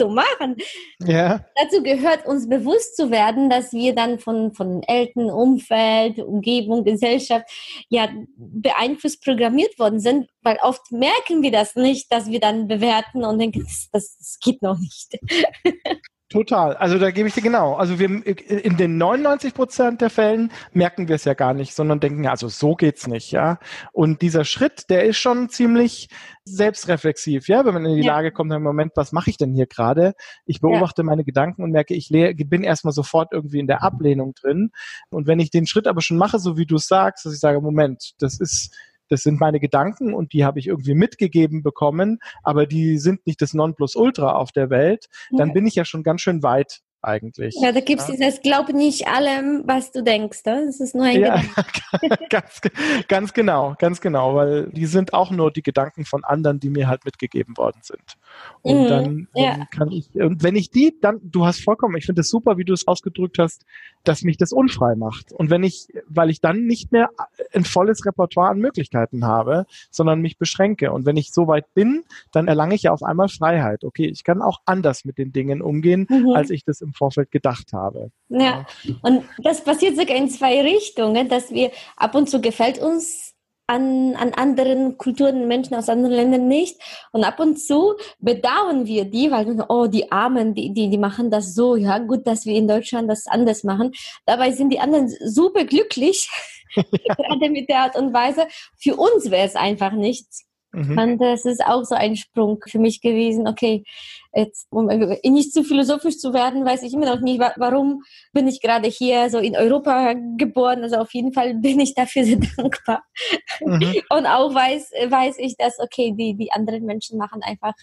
zu 0.00 0.08
machen, 0.08 0.56
ja. 1.00 1.44
dazu 1.56 1.82
gehört 1.82 2.26
uns 2.26 2.48
bewusst 2.48 2.96
zu 2.96 3.10
werden, 3.10 3.50
dass 3.50 3.72
wir 3.72 3.94
dann 3.94 4.18
von, 4.18 4.52
von 4.54 4.82
Eltern, 4.84 5.30
Umfeld, 5.30 6.18
Umgebung, 6.18 6.84
Gesellschaft 6.84 7.44
ja 7.90 8.08
beeinflusst 8.36 9.22
programmiert 9.22 9.78
worden 9.78 10.00
sind, 10.00 10.28
weil 10.42 10.56
oft 10.62 10.90
merken 10.90 11.42
wir 11.42 11.52
das 11.52 11.76
nicht, 11.76 12.10
dass 12.10 12.30
wir 12.30 12.40
dann 12.40 12.66
bewerten 12.66 13.24
und 13.24 13.38
denken, 13.38 13.66
das, 13.92 14.16
das 14.18 14.38
geht 14.42 14.62
noch 14.62 14.78
nicht. 14.78 15.18
Total. 16.30 16.76
Also 16.76 16.96
da 16.98 17.10
gebe 17.10 17.26
ich 17.26 17.34
dir 17.34 17.42
genau. 17.42 17.74
Also 17.74 17.98
wir 17.98 18.08
in 18.08 18.76
den 18.76 18.98
99 18.98 19.52
Prozent 19.52 20.00
der 20.00 20.10
Fällen 20.10 20.52
merken 20.72 21.08
wir 21.08 21.16
es 21.16 21.24
ja 21.24 21.34
gar 21.34 21.54
nicht, 21.54 21.74
sondern 21.74 21.98
denken, 21.98 22.24
also 22.28 22.46
so 22.46 22.76
geht's 22.76 23.08
nicht, 23.08 23.32
ja. 23.32 23.58
Und 23.90 24.22
dieser 24.22 24.44
Schritt, 24.44 24.90
der 24.90 25.02
ist 25.06 25.16
schon 25.16 25.48
ziemlich 25.48 26.08
selbstreflexiv, 26.44 27.48
ja, 27.48 27.64
wenn 27.64 27.74
man 27.74 27.84
in 27.84 27.96
die 27.96 28.06
ja. 28.06 28.14
Lage 28.14 28.30
kommt, 28.30 28.52
im 28.52 28.62
Moment, 28.62 28.92
was 28.94 29.10
mache 29.10 29.28
ich 29.28 29.38
denn 29.38 29.54
hier 29.54 29.66
gerade? 29.66 30.14
Ich 30.46 30.60
beobachte 30.60 31.02
ja. 31.02 31.06
meine 31.06 31.24
Gedanken 31.24 31.64
und 31.64 31.72
merke, 31.72 31.94
ich 31.94 32.10
bin 32.10 32.62
erstmal 32.62 32.92
sofort 32.92 33.32
irgendwie 33.32 33.58
in 33.58 33.66
der 33.66 33.82
Ablehnung 33.82 34.34
drin. 34.34 34.70
Und 35.10 35.26
wenn 35.26 35.40
ich 35.40 35.50
den 35.50 35.66
Schritt 35.66 35.88
aber 35.88 36.00
schon 36.00 36.16
mache, 36.16 36.38
so 36.38 36.56
wie 36.56 36.66
du 36.66 36.76
es 36.76 36.86
sagst, 36.86 37.26
dass 37.26 37.34
ich 37.34 37.40
sage, 37.40 37.60
Moment, 37.60 38.12
das 38.20 38.38
ist 38.38 38.72
das 39.10 39.22
sind 39.22 39.40
meine 39.40 39.60
Gedanken 39.60 40.14
und 40.14 40.32
die 40.32 40.44
habe 40.44 40.58
ich 40.58 40.68
irgendwie 40.68 40.94
mitgegeben 40.94 41.62
bekommen, 41.62 42.18
aber 42.42 42.66
die 42.66 42.98
sind 42.98 43.26
nicht 43.26 43.42
das 43.42 43.52
Nonplusultra 43.52 44.32
auf 44.32 44.52
der 44.52 44.70
Welt, 44.70 45.08
dann 45.36 45.52
bin 45.52 45.66
ich 45.66 45.74
ja 45.74 45.84
schon 45.84 46.02
ganz 46.02 46.22
schön 46.22 46.42
weit 46.42 46.80
eigentlich. 47.02 47.54
Ja, 47.60 47.72
da 47.72 47.80
gibt 47.80 48.00
es 48.00 48.08
ja. 48.08 48.14
dieses 48.14 48.40
Glaub 48.42 48.68
nicht 48.68 49.08
allem, 49.08 49.62
was 49.66 49.92
du 49.92 50.02
denkst. 50.02 50.44
Ne? 50.44 50.64
Das 50.66 50.80
ist 50.80 50.94
nur 50.94 51.04
ein 51.04 51.20
ja, 51.20 51.42
ganz, 52.30 52.60
ganz 53.08 53.32
genau, 53.32 53.74
ganz 53.78 54.00
genau, 54.00 54.34
weil 54.34 54.66
die 54.70 54.86
sind 54.86 55.14
auch 55.14 55.30
nur 55.30 55.50
die 55.50 55.62
Gedanken 55.62 56.04
von 56.04 56.24
anderen, 56.24 56.60
die 56.60 56.70
mir 56.70 56.88
halt 56.88 57.04
mitgegeben 57.04 57.56
worden 57.56 57.80
sind. 57.82 58.16
Und 58.62 58.82
mhm, 58.82 58.88
dann, 58.88 59.28
ja. 59.34 59.66
kann 59.70 59.90
ich, 59.90 60.14
und 60.14 60.42
wenn 60.42 60.56
ich 60.56 60.70
die, 60.70 60.94
dann, 61.00 61.20
du 61.22 61.46
hast 61.46 61.62
vollkommen, 61.62 61.96
ich 61.96 62.06
finde 62.06 62.20
es 62.20 62.28
super, 62.28 62.58
wie 62.58 62.64
du 62.64 62.72
es 62.72 62.86
ausgedrückt 62.86 63.38
hast, 63.38 63.64
dass 64.04 64.22
mich 64.22 64.36
das 64.36 64.52
unfrei 64.52 64.94
macht. 64.94 65.32
Und 65.32 65.50
wenn 65.50 65.62
ich, 65.62 65.88
weil 66.06 66.30
ich 66.30 66.40
dann 66.40 66.64
nicht 66.66 66.92
mehr 66.92 67.10
ein 67.54 67.64
volles 67.64 68.04
Repertoire 68.06 68.50
an 68.50 68.58
Möglichkeiten 68.58 69.24
habe, 69.24 69.66
sondern 69.90 70.20
mich 70.20 70.38
beschränke. 70.38 70.92
Und 70.92 71.06
wenn 71.06 71.16
ich 71.16 71.32
so 71.32 71.46
weit 71.46 71.72
bin, 71.74 72.04
dann 72.32 72.48
erlange 72.48 72.74
ich 72.74 72.82
ja 72.84 72.92
auf 72.92 73.02
einmal 73.02 73.28
Freiheit. 73.28 73.84
Okay, 73.84 74.06
ich 74.06 74.24
kann 74.24 74.42
auch 74.42 74.60
anders 74.64 75.04
mit 75.04 75.18
den 75.18 75.32
Dingen 75.32 75.62
umgehen, 75.62 76.06
mhm. 76.08 76.30
als 76.30 76.50
ich 76.50 76.64
das 76.64 76.80
im 76.80 76.89
Vorfeld 76.92 77.30
gedacht 77.30 77.72
habe. 77.72 78.10
Ja, 78.28 78.66
und 79.02 79.24
das 79.38 79.62
passiert 79.62 79.96
sogar 79.96 80.16
in 80.16 80.28
zwei 80.28 80.60
Richtungen, 80.60 81.28
dass 81.28 81.50
wir 81.50 81.70
ab 81.96 82.14
und 82.14 82.28
zu 82.28 82.40
gefällt 82.40 82.78
uns 82.78 83.34
an, 83.70 84.16
an 84.16 84.34
anderen 84.34 84.98
Kulturen, 84.98 85.46
Menschen 85.46 85.76
aus 85.76 85.88
anderen 85.88 86.14
Ländern 86.14 86.48
nicht. 86.48 86.76
Und 87.12 87.22
ab 87.22 87.38
und 87.38 87.56
zu 87.56 87.94
bedauern 88.18 88.86
wir 88.86 89.04
die, 89.04 89.30
weil 89.30 89.46
wir, 89.46 89.66
oh, 89.68 89.86
die 89.86 90.10
Armen, 90.10 90.54
die, 90.54 90.74
die, 90.74 90.90
die 90.90 90.98
machen 90.98 91.30
das 91.30 91.54
so, 91.54 91.76
ja, 91.76 91.98
gut, 91.98 92.26
dass 92.26 92.46
wir 92.46 92.56
in 92.56 92.66
Deutschland 92.66 93.08
das 93.08 93.26
anders 93.28 93.62
machen. 93.62 93.92
Dabei 94.26 94.50
sind 94.50 94.70
die 94.70 94.80
anderen 94.80 95.08
super 95.24 95.64
glücklich, 95.64 96.28
ja. 96.74 96.82
gerade 97.16 97.50
mit 97.50 97.68
der 97.68 97.80
Art 97.80 97.96
und 97.96 98.12
Weise. 98.12 98.48
Für 98.76 98.96
uns 98.96 99.30
wäre 99.30 99.46
es 99.46 99.54
einfach 99.54 99.92
nichts. 99.92 100.49
Mhm. 100.72 100.98
Und 100.98 101.18
das 101.18 101.44
ist 101.44 101.64
auch 101.64 101.84
so 101.84 101.94
ein 101.94 102.16
Sprung 102.16 102.62
für 102.66 102.78
mich 102.78 103.00
gewesen. 103.00 103.48
Okay, 103.48 103.84
jetzt, 104.32 104.66
um 104.70 104.86
nicht 104.86 105.52
zu 105.52 105.64
philosophisch 105.64 106.18
zu 106.18 106.32
werden, 106.32 106.64
weiß 106.64 106.82
ich 106.82 106.94
immer 106.94 107.06
noch 107.06 107.20
nicht, 107.20 107.40
warum 107.40 108.02
bin 108.32 108.46
ich 108.46 108.60
gerade 108.60 108.88
hier 108.88 109.30
so 109.30 109.38
in 109.38 109.56
Europa 109.56 110.14
geboren. 110.36 110.82
Also 110.82 110.96
auf 110.96 111.12
jeden 111.12 111.32
Fall 111.32 111.54
bin 111.54 111.80
ich 111.80 111.94
dafür 111.94 112.24
sehr 112.26 112.38
dankbar. 112.56 113.02
Mhm. 113.60 114.02
Und 114.10 114.26
auch 114.26 114.54
weiß, 114.54 114.90
weiß 115.08 115.36
ich, 115.38 115.56
dass, 115.56 115.78
okay, 115.78 116.14
die, 116.16 116.34
die 116.34 116.52
anderen 116.52 116.84
Menschen 116.84 117.18
machen 117.18 117.42
einfach 117.42 117.74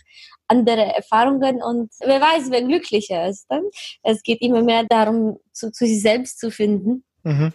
andere 0.47 0.95
Erfahrungen 0.95 1.61
und 1.61 1.91
wer 1.99 2.21
weiß, 2.21 2.49
wer 2.51 2.63
glücklicher 2.63 3.27
ist. 3.27 3.47
Dann. 3.49 3.63
Es 4.03 4.23
geht 4.23 4.41
immer 4.41 4.61
mehr 4.61 4.85
darum, 4.87 5.39
zu, 5.51 5.71
zu 5.71 5.85
sich 5.85 6.01
selbst 6.01 6.39
zu 6.39 6.51
finden. 6.51 7.03
Mhm. 7.23 7.53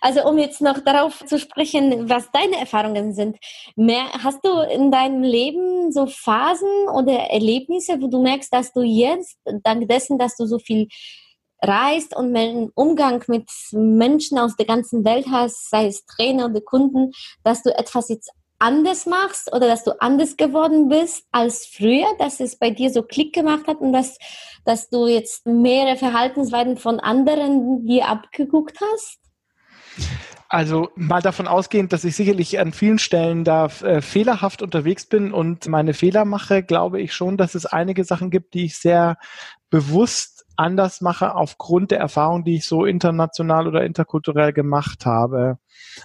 Also 0.00 0.24
um 0.24 0.38
jetzt 0.38 0.60
noch 0.60 0.80
darauf 0.80 1.24
zu 1.26 1.38
sprechen, 1.38 2.08
was 2.08 2.30
deine 2.32 2.58
Erfahrungen 2.58 3.12
sind. 3.12 3.38
Mehr, 3.76 4.04
hast 4.22 4.44
du 4.44 4.60
in 4.60 4.90
deinem 4.90 5.22
Leben 5.22 5.92
so 5.92 6.06
Phasen 6.06 6.88
oder 6.94 7.12
Erlebnisse, 7.12 8.00
wo 8.00 8.08
du 8.08 8.22
merkst, 8.22 8.52
dass 8.52 8.72
du 8.72 8.82
jetzt, 8.82 9.38
dank 9.62 9.88
dessen, 9.88 10.18
dass 10.18 10.36
du 10.36 10.46
so 10.46 10.58
viel 10.58 10.88
reist 11.62 12.14
und 12.16 12.36
einen 12.36 12.70
Umgang 12.74 13.24
mit 13.26 13.50
Menschen 13.72 14.38
aus 14.38 14.56
der 14.56 14.66
ganzen 14.66 15.04
Welt 15.04 15.26
hast, 15.30 15.70
sei 15.70 15.86
es 15.86 16.04
Trainer 16.06 16.46
oder 16.46 16.60
Kunden, 16.60 17.12
dass 17.42 17.62
du 17.62 17.76
etwas 17.76 18.08
jetzt 18.08 18.30
anders 18.58 19.06
machst 19.06 19.52
oder 19.52 19.68
dass 19.68 19.84
du 19.84 20.00
anders 20.00 20.36
geworden 20.36 20.88
bist 20.88 21.24
als 21.30 21.66
früher, 21.66 22.08
dass 22.18 22.40
es 22.40 22.56
bei 22.56 22.70
dir 22.70 22.90
so 22.90 23.02
Klick 23.02 23.32
gemacht 23.32 23.66
hat 23.66 23.80
und 23.80 23.92
dass, 23.92 24.18
dass 24.64 24.88
du 24.90 25.06
jetzt 25.06 25.46
mehrere 25.46 25.96
Verhaltensweisen 25.96 26.76
von 26.76 27.00
anderen 27.00 27.84
dir 27.86 28.08
abgeguckt 28.08 28.78
hast? 28.80 29.18
Also 30.50 30.88
mal 30.96 31.20
davon 31.20 31.46
ausgehend, 31.46 31.92
dass 31.92 32.04
ich 32.04 32.16
sicherlich 32.16 32.58
an 32.58 32.72
vielen 32.72 32.98
Stellen 32.98 33.44
da 33.44 33.66
äh, 33.66 34.00
fehlerhaft 34.00 34.62
unterwegs 34.62 35.04
bin 35.04 35.32
und 35.32 35.68
meine 35.68 35.92
Fehler 35.92 36.24
mache, 36.24 36.62
glaube 36.62 37.02
ich 37.02 37.12
schon, 37.12 37.36
dass 37.36 37.54
es 37.54 37.66
einige 37.66 38.04
Sachen 38.04 38.30
gibt, 38.30 38.54
die 38.54 38.64
ich 38.64 38.78
sehr 38.78 39.18
bewusst 39.68 40.46
anders 40.56 41.02
mache 41.02 41.34
aufgrund 41.34 41.90
der 41.90 42.00
Erfahrung, 42.00 42.44
die 42.44 42.56
ich 42.56 42.66
so 42.66 42.86
international 42.86 43.68
oder 43.68 43.84
interkulturell 43.84 44.54
gemacht 44.54 45.04
habe. 45.04 45.58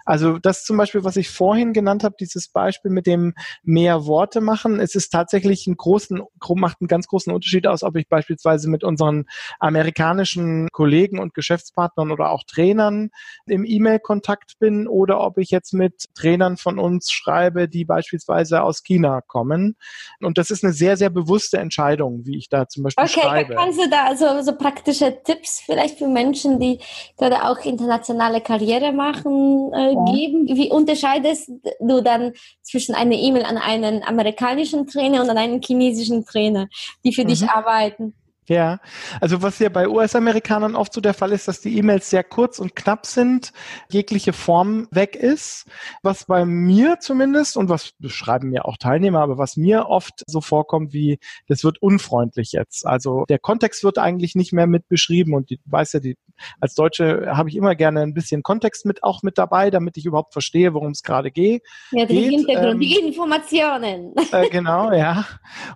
Also 0.06 0.40
das 0.40 0.64
zum 0.64 0.78
Beispiel, 0.78 1.04
was 1.04 1.16
ich 1.16 1.30
vorhin 1.30 1.74
genannt 1.74 2.04
habe, 2.04 2.16
dieses 2.20 2.48
Beispiel 2.48 2.92
mit 2.92 3.08
dem 3.08 3.34
mehr 3.64 4.06
Worte 4.06 4.42
machen, 4.42 4.80
es 4.80 4.96
ist 4.96 5.10
tatsächlich 5.10 5.68
einen 5.68 5.78
großen, 5.78 6.22
macht 6.56 6.82
einen 6.82 6.88
ganz 6.88 7.08
großen 7.08 7.34
Unterschied 7.34 7.68
aus, 7.68 7.84
ob 7.84 7.96
ich 7.96 8.08
beispielsweise 8.08 8.70
mit 8.70 8.84
unseren 8.84 9.26
amerikanischen 9.60 10.70
Kollegen 10.72 11.20
und 11.20 11.34
Geschäftspartnern 11.34 12.12
oder 12.12 12.32
auch 12.32 12.44
Trainern 12.44 13.10
im 13.46 13.66
E-Mail-Kontakt 13.66 14.60
bin 14.60 14.88
oder 14.88 15.22
ob 15.22 15.38
ich 15.38 15.52
jetzt 15.52 15.74
mit 15.74 16.06
Trainern 16.16 16.58
von 16.58 16.80
uns 16.80 17.12
schreibe, 17.12 17.68
die 17.68 17.86
beispielsweise 17.86 18.64
aus 18.64 18.84
China 18.84 19.22
kommen. 19.22 19.76
Und 20.20 20.38
das 20.38 20.52
ist 20.52 20.64
eine 20.64 20.74
sehr, 20.74 20.98
sehr 20.98 21.10
bewusste 21.10 21.58
Entscheidung, 21.58 22.26
wie 22.26 22.38
ich 22.38 22.50
da 22.50 22.68
zum 22.68 22.84
Beispiel 22.84 23.04
okay, 23.04 23.22
schreibe. 23.22 23.54
Okay, 23.54 23.64
kannst 23.64 23.80
du 23.80 23.90
da 23.90 24.16
so, 24.16 24.42
so 24.42 24.56
praktische 24.56 25.24
Tipps 25.24 25.62
vielleicht 25.62 25.98
für 25.98 26.08
Menschen, 26.08 26.60
die 26.60 26.80
gerade 27.18 27.44
auch 27.44 27.60
internationale 27.66 28.42
Karriere 28.42 28.92
machen, 28.92 29.63
äh, 29.72 29.94
ja. 29.94 30.06
geben? 30.12 30.48
Wie 30.48 30.72
unterscheidest 30.72 31.52
du 31.80 32.02
dann 32.02 32.34
zwischen 32.62 32.96
einer 32.96 33.16
E-Mail 33.16 33.44
an 33.44 33.58
einen 33.58 34.04
amerikanischen 34.04 34.88
Trainer 34.88 35.22
und 35.22 35.30
an 35.30 35.38
einen 35.38 35.62
chinesischen 35.62 36.26
Trainer, 36.26 36.68
die 37.04 37.14
für 37.14 37.24
mhm. 37.24 37.28
dich 37.28 37.50
arbeiten? 37.50 38.14
Ja, 38.48 38.80
also 39.22 39.42
was 39.42 39.60
ja 39.60 39.70
bei 39.70 39.88
US-Amerikanern 39.88 40.76
oft 40.76 40.94
so 40.94 41.00
der 41.00 41.14
Fall 41.14 41.32
ist, 41.32 41.48
dass 41.48 41.62
die 41.62 41.78
E-Mails 41.78 42.10
sehr 42.10 42.24
kurz 42.24 42.60
und 42.60 42.76
knapp 42.76 43.06
sind, 43.06 43.54
jegliche 43.90 44.34
Form 44.34 44.88
weg 44.92 45.16
ist. 45.16 45.66
Was 46.02 46.26
bei 46.26 46.44
mir 46.44 47.00
zumindest, 47.00 47.56
und 47.56 47.70
was 47.70 47.94
beschreiben 48.00 48.50
mir 48.50 48.66
auch 48.66 48.78
Teilnehmer, 48.78 49.22
aber 49.22 49.38
was 49.38 49.56
mir 49.56 49.88
oft 49.88 50.24
so 50.28 50.42
vorkommt, 50.42 50.94
wie 50.94 51.20
das 51.48 51.64
wird 51.64 51.82
unfreundlich 51.82 52.52
jetzt. 52.52 52.86
Also 52.86 53.24
der 53.30 53.40
Kontext 53.40 53.84
wird 53.84 53.98
eigentlich 53.98 54.36
nicht 54.36 54.52
mehr 54.52 54.68
mit 54.68 54.90
beschrieben 54.90 55.34
und 55.34 55.50
die 55.50 55.60
weiß 55.66 55.94
ja, 55.94 56.00
die, 56.02 56.18
als 56.60 56.76
Deutsche 56.76 57.28
habe 57.32 57.48
ich 57.50 57.56
immer 57.56 57.76
gerne 57.76 58.02
ein 58.02 58.14
bisschen 58.14 58.44
Kontext 58.44 58.86
mit 58.86 59.04
auch 59.04 59.24
mit 59.24 59.38
dabei, 59.38 59.70
damit 59.70 59.96
ich 59.96 60.06
überhaupt 60.06 60.34
verstehe, 60.34 60.74
worum 60.74 60.92
es 60.92 61.04
gerade 61.04 61.32
geht. 61.32 61.64
Ja, 61.92 62.06
die 62.06 62.16
geht. 62.16 62.32
Hintergrund, 62.32 62.74
ähm, 62.74 62.80
die 62.80 63.00
Informationen. 63.00 64.14
Äh, 64.32 64.50
genau, 64.50 64.92
ja. 64.92 65.26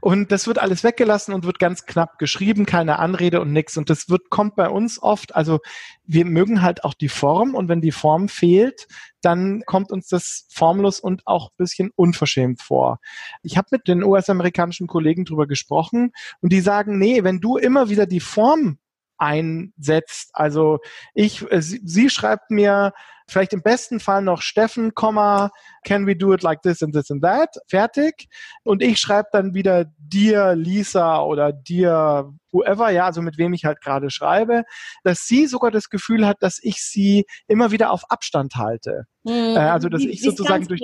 Und 0.01 0.31
das 0.31 0.47
wird 0.47 0.59
alles 0.59 0.83
weggelassen 0.83 1.33
und 1.33 1.45
wird 1.45 1.59
ganz 1.59 1.85
knapp 1.85 2.17
geschrieben 2.17 2.56
geschrieben, 2.57 2.65
keine 2.65 2.99
Anrede 2.99 3.41
und 3.41 3.51
nichts. 3.51 3.77
Und 3.77 3.89
das 3.89 4.09
wird, 4.09 4.29
kommt 4.29 4.55
bei 4.55 4.69
uns 4.69 5.01
oft, 5.01 5.35
also 5.35 5.59
wir 6.05 6.25
mögen 6.25 6.61
halt 6.61 6.83
auch 6.83 6.93
die 6.93 7.09
Form 7.09 7.55
und 7.55 7.69
wenn 7.69 7.81
die 7.81 7.91
Form 7.91 8.29
fehlt, 8.29 8.87
dann 9.21 9.61
kommt 9.65 9.91
uns 9.91 10.07
das 10.07 10.47
formlos 10.49 10.99
und 10.99 11.21
auch 11.25 11.51
bisschen 11.57 11.91
unverschämt 11.95 12.61
vor. 12.61 12.99
Ich 13.43 13.57
habe 13.57 13.67
mit 13.71 13.87
den 13.87 14.03
US-amerikanischen 14.03 14.87
Kollegen 14.87 15.25
drüber 15.25 15.47
gesprochen 15.47 16.11
und 16.41 16.51
die 16.51 16.61
sagen, 16.61 16.97
nee, 16.97 17.23
wenn 17.23 17.39
du 17.39 17.57
immer 17.57 17.89
wieder 17.89 18.05
die 18.05 18.19
Form 18.19 18.79
einsetzt, 19.17 20.29
also 20.33 20.79
ich, 21.13 21.49
äh, 21.51 21.61
sie, 21.61 21.81
sie 21.83 22.09
schreibt 22.09 22.51
mir, 22.51 22.93
Vielleicht 23.29 23.53
im 23.53 23.61
besten 23.61 23.99
Fall 23.99 24.21
noch 24.21 24.41
Steffen, 24.41 24.93
can 24.95 26.07
we 26.07 26.15
do 26.15 26.33
it 26.33 26.43
like 26.43 26.61
this 26.61 26.81
and 26.81 26.93
this 26.93 27.11
and 27.11 27.21
that? 27.23 27.49
Fertig. 27.67 28.27
Und 28.63 28.81
ich 28.81 28.99
schreibe 28.99 29.27
dann 29.31 29.53
wieder 29.53 29.85
dir, 29.97 30.55
Lisa 30.55 31.21
oder 31.21 31.51
dir, 31.51 32.31
whoever, 32.51 32.89
ja, 32.89 33.05
also 33.05 33.21
mit 33.21 33.37
wem 33.37 33.53
ich 33.53 33.65
halt 33.65 33.81
gerade 33.81 34.09
schreibe, 34.09 34.63
dass 35.03 35.27
sie 35.27 35.45
sogar 35.47 35.71
das 35.71 35.89
Gefühl 35.89 36.25
hat, 36.25 36.37
dass 36.39 36.59
ich 36.61 36.81
sie 36.81 37.25
immer 37.47 37.71
wieder 37.71 37.91
auf 37.91 38.09
Abstand 38.09 38.55
halte. 38.55 39.03
Mhm. 39.23 39.55
Äh, 39.55 39.59
also, 39.59 39.89
dass 39.89 40.03
ich 40.03 40.21
sozusagen 40.21 40.65
durch, 40.65 40.81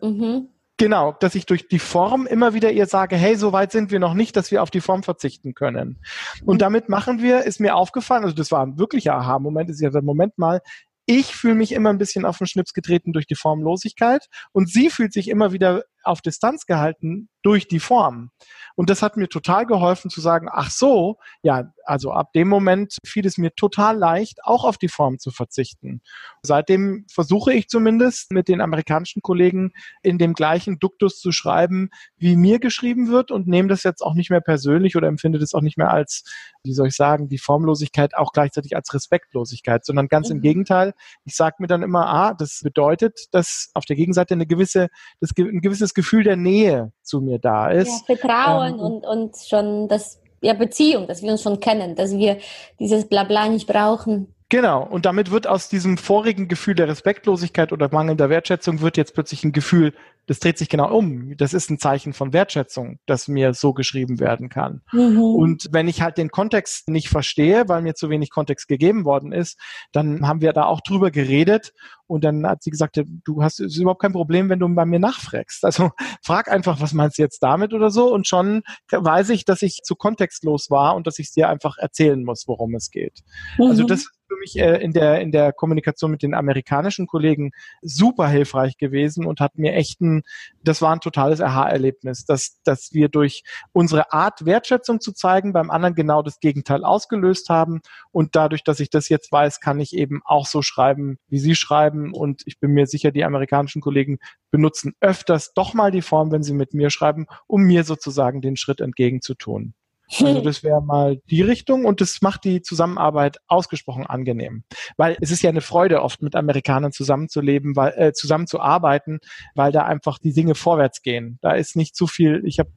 mhm. 0.00 0.48
Genau, 0.76 1.12
dass 1.12 1.36
ich 1.36 1.46
durch 1.46 1.68
die 1.68 1.78
Form 1.78 2.26
immer 2.26 2.52
wieder 2.52 2.72
ihr 2.72 2.86
sage, 2.86 3.14
hey, 3.14 3.36
so 3.36 3.52
weit 3.52 3.70
sind 3.70 3.92
wir 3.92 4.00
noch 4.00 4.14
nicht, 4.14 4.36
dass 4.36 4.50
wir 4.50 4.60
auf 4.60 4.70
die 4.70 4.80
Form 4.80 5.04
verzichten 5.04 5.54
können. 5.54 6.00
Und 6.44 6.56
mhm. 6.56 6.58
damit 6.58 6.88
machen 6.88 7.22
wir, 7.22 7.44
ist 7.44 7.60
mir 7.60 7.76
aufgefallen, 7.76 8.24
also 8.24 8.34
das 8.34 8.50
war 8.50 8.66
ein 8.66 8.76
wirklicher 8.76 9.14
Aha-Moment, 9.14 9.70
ist 9.70 9.80
ja 9.80 9.90
Moment 10.02 10.36
mal, 10.36 10.60
ich 11.06 11.34
fühle 11.34 11.54
mich 11.54 11.72
immer 11.72 11.90
ein 11.90 11.98
bisschen 11.98 12.24
auf 12.24 12.38
den 12.38 12.46
Schnips 12.46 12.72
getreten 12.72 13.12
durch 13.12 13.26
die 13.26 13.34
Formlosigkeit 13.34 14.26
und 14.52 14.70
sie 14.70 14.90
fühlt 14.90 15.12
sich 15.12 15.28
immer 15.28 15.52
wieder 15.52 15.84
auf 16.04 16.20
Distanz 16.20 16.66
gehalten 16.66 17.28
durch 17.42 17.68
die 17.68 17.80
Form. 17.80 18.30
Und 18.74 18.90
das 18.90 19.02
hat 19.02 19.16
mir 19.16 19.28
total 19.28 19.66
geholfen 19.66 20.10
zu 20.10 20.20
sagen, 20.20 20.48
ach 20.50 20.70
so, 20.70 21.18
ja, 21.42 21.70
also 21.84 22.12
ab 22.12 22.32
dem 22.32 22.48
Moment 22.48 22.96
fiel 23.06 23.26
es 23.26 23.38
mir 23.38 23.54
total 23.54 23.96
leicht, 23.98 24.42
auch 24.44 24.64
auf 24.64 24.78
die 24.78 24.88
Form 24.88 25.18
zu 25.18 25.30
verzichten. 25.30 26.00
Seitdem 26.42 27.04
versuche 27.12 27.52
ich 27.52 27.68
zumindest 27.68 28.32
mit 28.32 28.48
den 28.48 28.60
amerikanischen 28.60 29.22
Kollegen 29.22 29.72
in 30.02 30.18
dem 30.18 30.32
gleichen 30.32 30.78
Duktus 30.78 31.20
zu 31.20 31.32
schreiben, 31.32 31.90
wie 32.16 32.36
mir 32.36 32.58
geschrieben 32.58 33.08
wird 33.08 33.30
und 33.30 33.46
nehme 33.46 33.68
das 33.68 33.82
jetzt 33.82 34.00
auch 34.00 34.14
nicht 34.14 34.30
mehr 34.30 34.40
persönlich 34.40 34.96
oder 34.96 35.08
empfinde 35.08 35.38
das 35.38 35.54
auch 35.54 35.60
nicht 35.60 35.76
mehr 35.76 35.90
als, 35.90 36.24
wie 36.64 36.72
soll 36.72 36.88
ich 36.88 36.96
sagen, 36.96 37.28
die 37.28 37.38
Formlosigkeit 37.38 38.16
auch 38.16 38.32
gleichzeitig 38.32 38.74
als 38.74 38.92
Respektlosigkeit, 38.94 39.84
sondern 39.84 40.08
ganz 40.08 40.30
mhm. 40.30 40.36
im 40.36 40.40
Gegenteil. 40.42 40.94
Ich 41.24 41.36
sage 41.36 41.56
mir 41.58 41.66
dann 41.66 41.82
immer, 41.82 42.06
ah, 42.06 42.34
das 42.34 42.60
bedeutet, 42.62 43.26
dass 43.32 43.70
auf 43.74 43.84
der 43.84 43.96
Gegenseite 43.96 44.34
eine 44.34 44.46
gewisse, 44.46 44.88
das, 45.20 45.30
ein 45.38 45.60
gewisses 45.60 45.93
Gefühl 45.94 46.24
der 46.24 46.36
Nähe 46.36 46.92
zu 47.02 47.20
mir 47.20 47.38
da 47.38 47.70
ist. 47.70 48.08
Ja, 48.08 48.16
Vertrauen 48.16 48.74
ähm, 48.74 48.80
und, 48.80 49.06
und 49.06 49.36
schon 49.36 49.88
das 49.88 50.20
ja, 50.40 50.52
Beziehung, 50.52 51.06
dass 51.06 51.22
wir 51.22 51.32
uns 51.32 51.42
schon 51.42 51.60
kennen, 51.60 51.94
dass 51.94 52.16
wir 52.16 52.38
dieses 52.78 53.06
Blabla 53.08 53.48
nicht 53.48 53.66
brauchen. 53.66 54.33
Genau, 54.50 54.82
und 54.84 55.06
damit 55.06 55.30
wird 55.30 55.46
aus 55.46 55.68
diesem 55.68 55.96
vorigen 55.96 56.48
Gefühl 56.48 56.74
der 56.74 56.88
Respektlosigkeit 56.88 57.72
oder 57.72 57.88
mangelnder 57.90 58.28
Wertschätzung 58.28 58.82
wird 58.82 58.96
jetzt 58.96 59.14
plötzlich 59.14 59.42
ein 59.42 59.52
Gefühl, 59.52 59.94
das 60.26 60.38
dreht 60.38 60.58
sich 60.58 60.68
genau 60.68 60.94
um. 60.94 61.36
Das 61.36 61.52
ist 61.52 61.70
ein 61.70 61.78
Zeichen 61.78 62.12
von 62.12 62.32
Wertschätzung, 62.32 62.98
dass 63.06 63.28
mir 63.28 63.52
so 63.52 63.74
geschrieben 63.74 64.20
werden 64.20 64.48
kann. 64.48 64.82
Mhm. 64.92 65.20
Und 65.20 65.68
wenn 65.72 65.88
ich 65.88 66.00
halt 66.00 66.16
den 66.18 66.30
Kontext 66.30 66.88
nicht 66.88 67.08
verstehe, 67.08 67.68
weil 67.68 67.82
mir 67.82 67.94
zu 67.94 68.08
wenig 68.08 68.30
Kontext 68.30 68.68
gegeben 68.68 69.04
worden 69.04 69.32
ist, 69.32 69.58
dann 69.92 70.26
haben 70.26 70.40
wir 70.40 70.52
da 70.52 70.64
auch 70.64 70.80
drüber 70.80 71.10
geredet 71.10 71.72
und 72.06 72.24
dann 72.24 72.46
hat 72.46 72.62
sie 72.62 72.70
gesagt, 72.70 73.00
du 73.24 73.42
hast 73.42 73.60
ist 73.60 73.76
überhaupt 73.76 74.02
kein 74.02 74.12
Problem, 74.12 74.48
wenn 74.48 74.58
du 74.58 74.68
bei 74.74 74.86
mir 74.86 74.98
nachfragst. 74.98 75.64
Also 75.64 75.90
frag 76.22 76.50
einfach, 76.50 76.80
was 76.80 76.92
meinst 76.92 77.18
du 77.18 77.22
jetzt 77.22 77.42
damit 77.42 77.74
oder 77.74 77.90
so 77.90 78.12
und 78.12 78.26
schon 78.26 78.62
weiß 78.90 79.30
ich, 79.30 79.44
dass 79.44 79.62
ich 79.62 79.80
zu 79.82 79.94
kontextlos 79.94 80.70
war 80.70 80.96
und 80.96 81.06
dass 81.06 81.18
ich 81.18 81.26
es 81.26 81.32
dir 81.32 81.48
einfach 81.48 81.76
erzählen 81.76 82.22
muss, 82.24 82.44
worum 82.46 82.74
es 82.74 82.90
geht. 82.90 83.20
Also 83.58 83.64
mhm. 83.64 83.70
Also 83.74 83.84
das 83.84 84.08
mich 84.44 84.58
äh, 84.58 84.82
in 84.82 84.92
der 84.92 85.20
in 85.20 85.32
der 85.32 85.52
Kommunikation 85.52 86.10
mit 86.10 86.22
den 86.22 86.34
amerikanischen 86.34 87.06
Kollegen 87.06 87.52
super 87.82 88.28
hilfreich 88.28 88.76
gewesen 88.76 89.24
und 89.24 89.40
hat 89.40 89.56
mir 89.56 89.74
echt 89.74 90.00
ein, 90.00 90.22
das 90.62 90.82
war 90.82 90.92
ein 90.92 91.00
totales 91.00 91.40
Aha-Erlebnis, 91.40 92.24
dass 92.24 92.60
dass 92.64 92.92
wir 92.92 93.08
durch 93.08 93.42
unsere 93.72 94.12
Art 94.12 94.44
Wertschätzung 94.44 95.00
zu 95.00 95.12
zeigen 95.12 95.52
beim 95.52 95.70
anderen 95.70 95.94
genau 95.94 96.22
das 96.22 96.40
Gegenteil 96.40 96.84
ausgelöst 96.84 97.48
haben 97.48 97.80
und 98.12 98.36
dadurch, 98.36 98.62
dass 98.64 98.80
ich 98.80 98.90
das 98.90 99.08
jetzt 99.08 99.32
weiß, 99.32 99.60
kann 99.60 99.80
ich 99.80 99.94
eben 99.94 100.20
auch 100.24 100.46
so 100.46 100.62
schreiben, 100.62 101.18
wie 101.28 101.38
Sie 101.38 101.54
schreiben 101.54 102.12
und 102.12 102.42
ich 102.46 102.60
bin 102.60 102.72
mir 102.72 102.86
sicher, 102.86 103.10
die 103.10 103.24
amerikanischen 103.24 103.80
Kollegen 103.80 104.18
benutzen 104.50 104.94
öfters 105.00 105.52
doch 105.54 105.74
mal 105.74 105.90
die 105.90 106.02
Form, 106.02 106.30
wenn 106.30 106.42
sie 106.42 106.54
mit 106.54 106.74
mir 106.74 106.90
schreiben, 106.90 107.26
um 107.46 107.62
mir 107.62 107.84
sozusagen 107.84 108.40
den 108.40 108.56
Schritt 108.56 108.80
entgegenzutun. 108.80 109.74
Also 110.20 110.40
das 110.42 110.62
wäre 110.62 110.82
mal 110.82 111.20
die 111.30 111.42
Richtung 111.42 111.84
und 111.84 112.00
das 112.00 112.20
macht 112.22 112.44
die 112.44 112.62
Zusammenarbeit 112.62 113.38
ausgesprochen 113.46 114.06
angenehm. 114.06 114.64
Weil 114.96 115.16
es 115.20 115.30
ist 115.30 115.42
ja 115.42 115.50
eine 115.50 115.60
Freude, 115.60 116.02
oft 116.02 116.22
mit 116.22 116.36
Amerikanern 116.36 116.92
zusammenzuleben, 116.92 117.76
weil, 117.76 117.92
äh, 117.96 118.12
zusammenzuarbeiten, 118.12 119.20
weil 119.54 119.72
da 119.72 119.84
einfach 119.84 120.18
die 120.18 120.32
Dinge 120.32 120.54
vorwärts 120.54 121.02
gehen. 121.02 121.38
Da 121.40 121.52
ist 121.52 121.76
nicht 121.76 121.96
zu 121.96 122.06
viel, 122.06 122.42
ich 122.44 122.58
habe 122.58 122.70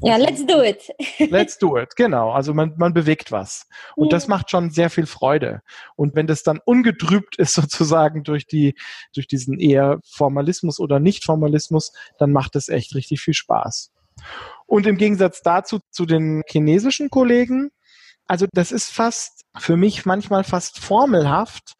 ja, 0.00 0.16
let's 0.16 0.44
do 0.46 0.62
it. 0.62 0.90
let's 1.30 1.58
do 1.58 1.78
it, 1.78 1.94
genau. 1.96 2.30
Also 2.30 2.54
man, 2.54 2.74
man 2.76 2.94
bewegt 2.94 3.30
was. 3.30 3.68
Und 3.94 4.06
ja. 4.06 4.10
das 4.10 4.26
macht 4.26 4.50
schon 4.50 4.70
sehr 4.70 4.90
viel 4.90 5.06
Freude. 5.06 5.62
Und 5.96 6.16
wenn 6.16 6.26
das 6.26 6.42
dann 6.42 6.60
ungetrübt 6.64 7.36
ist 7.36 7.54
sozusagen 7.54 8.24
durch 8.24 8.46
die, 8.46 8.74
durch 9.14 9.26
diesen 9.26 9.60
eher 9.60 10.00
Formalismus 10.04 10.80
oder 10.80 10.98
Nicht-Formalismus, 10.98 11.92
dann 12.18 12.32
macht 12.32 12.56
es 12.56 12.68
echt 12.68 12.94
richtig 12.94 13.20
viel 13.20 13.34
Spaß. 13.34 13.92
Und 14.72 14.86
im 14.86 14.96
Gegensatz 14.96 15.42
dazu 15.42 15.80
zu 15.90 16.06
den 16.06 16.44
chinesischen 16.48 17.10
Kollegen, 17.10 17.72
Also 18.26 18.46
das 18.52 18.72
ist 18.72 18.90
fast 18.90 19.42
für 19.58 19.76
mich 19.76 20.06
manchmal 20.06 20.44
fast 20.44 20.78
formelhaft. 20.78 21.74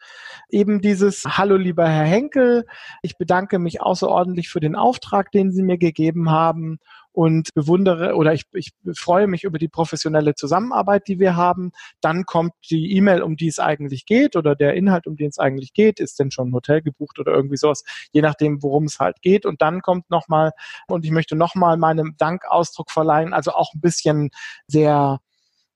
Eben 0.50 0.82
dieses 0.82 1.24
Hallo 1.24 1.56
lieber 1.56 1.88
Herr 1.88 2.04
Henkel, 2.04 2.66
ich 3.00 3.16
bedanke 3.16 3.58
mich 3.58 3.80
außerordentlich 3.80 4.50
für 4.50 4.60
den 4.60 4.76
Auftrag, 4.76 5.30
den 5.30 5.52
Sie 5.52 5.62
mir 5.62 5.78
gegeben 5.78 6.30
haben 6.30 6.78
und 7.12 7.54
bewundere 7.54 8.14
oder 8.16 8.32
ich, 8.34 8.44
ich 8.52 8.72
freue 8.96 9.26
mich 9.26 9.44
über 9.44 9.58
die 9.58 9.68
professionelle 9.68 10.34
Zusammenarbeit, 10.34 11.08
die 11.08 11.18
wir 11.18 11.36
haben. 11.36 11.72
Dann 12.00 12.24
kommt 12.24 12.52
die 12.70 12.96
E-Mail, 12.96 13.22
um 13.22 13.36
die 13.36 13.48
es 13.48 13.58
eigentlich 13.58 14.06
geht 14.06 14.36
oder 14.36 14.54
der 14.54 14.74
Inhalt, 14.74 15.06
um 15.06 15.16
den 15.16 15.28
es 15.28 15.38
eigentlich 15.38 15.72
geht. 15.72 16.00
Ist 16.00 16.18
denn 16.18 16.30
schon 16.30 16.48
ein 16.48 16.54
Hotel 16.54 16.82
gebucht 16.82 17.18
oder 17.18 17.32
irgendwie 17.32 17.56
sowas, 17.56 17.84
je 18.12 18.22
nachdem, 18.22 18.62
worum 18.62 18.84
es 18.84 18.98
halt 18.98 19.22
geht. 19.22 19.46
Und 19.46 19.62
dann 19.62 19.82
kommt 19.82 20.10
nochmal, 20.10 20.52
und 20.88 21.04
ich 21.04 21.10
möchte 21.10 21.36
nochmal 21.36 21.76
meinem 21.76 22.14
Dankausdruck 22.18 22.90
verleihen, 22.90 23.32
also 23.32 23.52
auch 23.52 23.72
ein 23.74 23.80
bisschen 23.80 24.30
sehr 24.66 25.20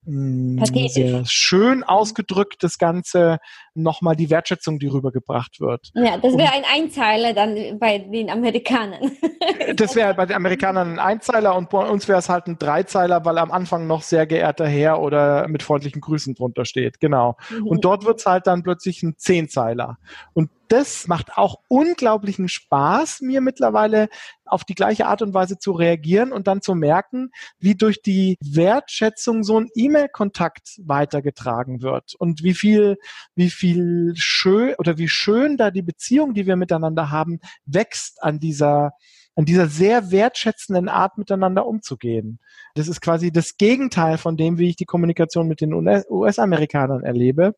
Mm, 0.09 0.63
sehr 0.65 1.25
schön 1.27 1.83
ausgedrückt, 1.83 2.63
das 2.63 2.79
Ganze 2.79 3.39
nochmal 3.75 4.15
die 4.15 4.31
Wertschätzung, 4.31 4.79
die 4.79 4.87
rübergebracht 4.87 5.61
wird. 5.61 5.91
Ja, 5.95 6.17
das 6.17 6.37
wäre 6.37 6.53
ein 6.53 6.63
Einzeiler 6.73 7.33
dann 7.33 7.79
bei 7.81 7.99
den 7.99 8.31
Amerikanern. 8.31 9.11
das 9.77 9.97
wäre 9.97 10.15
bei 10.15 10.25
den 10.27 10.37
Amerikanern 10.37 10.93
ein 10.93 10.99
Einzeiler 11.01 11.57
und 11.57 11.71
bei 11.71 11.89
uns 11.89 12.07
wäre 12.07 12.21
es 12.21 12.29
halt 12.29 12.47
ein 12.47 12.57
Dreizeiler, 12.57 13.25
weil 13.25 13.37
am 13.39 13.51
Anfang 13.51 13.89
noch 13.89 14.03
sehr 14.03 14.27
geehrter 14.27 14.69
Herr 14.69 15.01
oder 15.01 15.49
mit 15.49 15.65
freundlichen 15.65 16.01
Grüßen 16.01 16.37
drunter 16.37 16.65
steht. 16.65 17.01
Genau. 17.01 17.37
Mhm. 17.51 17.67
Und 17.67 17.85
dort 17.85 18.05
wird 18.05 18.21
es 18.21 18.27
halt 18.27 18.47
dann 18.47 18.63
plötzlich 18.63 19.03
ein 19.03 19.19
Zehnzeiler. 19.19 19.99
Und 20.35 20.51
das 20.69 21.07
macht 21.09 21.37
auch 21.37 21.57
unglaublichen 21.69 22.49
Spaß, 22.49 23.21
mir 23.21 23.41
mittlerweile 23.41 24.09
auf 24.45 24.65
die 24.65 24.75
gleiche 24.75 25.07
Art 25.07 25.23
und 25.23 25.35
Weise 25.35 25.59
zu 25.59 25.73
reagieren 25.73 26.33
und 26.33 26.47
dann 26.47 26.63
zu 26.63 26.75
merken, 26.75 27.31
wie 27.59 27.75
durch 27.75 28.03
die 28.03 28.37
Wertschätzung 28.41 29.43
so 29.43 29.61
ein 29.61 29.69
E-Mail-Kontakt 29.75 30.81
weitergetragen 30.85 31.83
wird 31.83 32.15
und 32.19 32.43
wie 32.43 32.55
viel, 32.55 32.97
wie 33.35 33.51
viel 33.51 34.13
schön 34.17 34.75
oder 34.79 34.99
wie 34.99 35.09
schön 35.09 35.57
da 35.57 35.71
die 35.71 35.83
Beziehung, 35.83 36.35
die 36.35 36.47
wir 36.47 36.57
miteinander 36.57 37.11
haben, 37.11 37.41
wächst 37.65 38.23
an 38.23 38.39
dieser 38.41 38.93
an 39.39 39.45
dieser 39.45 39.69
sehr 39.69 40.11
wertschätzenden 40.11 40.89
Art 40.89 41.19
miteinander 41.19 41.67
umzugehen. 41.67 42.41
Das 42.75 42.89
ist 42.89 43.03
quasi 43.03 43.31
das 43.31 43.59
Gegenteil 43.59 44.17
von 44.17 44.39
dem, 44.39 44.57
wie 44.57 44.71
ich 44.71 44.77
die 44.77 44.87
Kommunikation 44.87 45.47
mit 45.47 45.61
den 45.61 45.75
US-Amerikanern 45.75 47.05
erlebe 47.05 47.55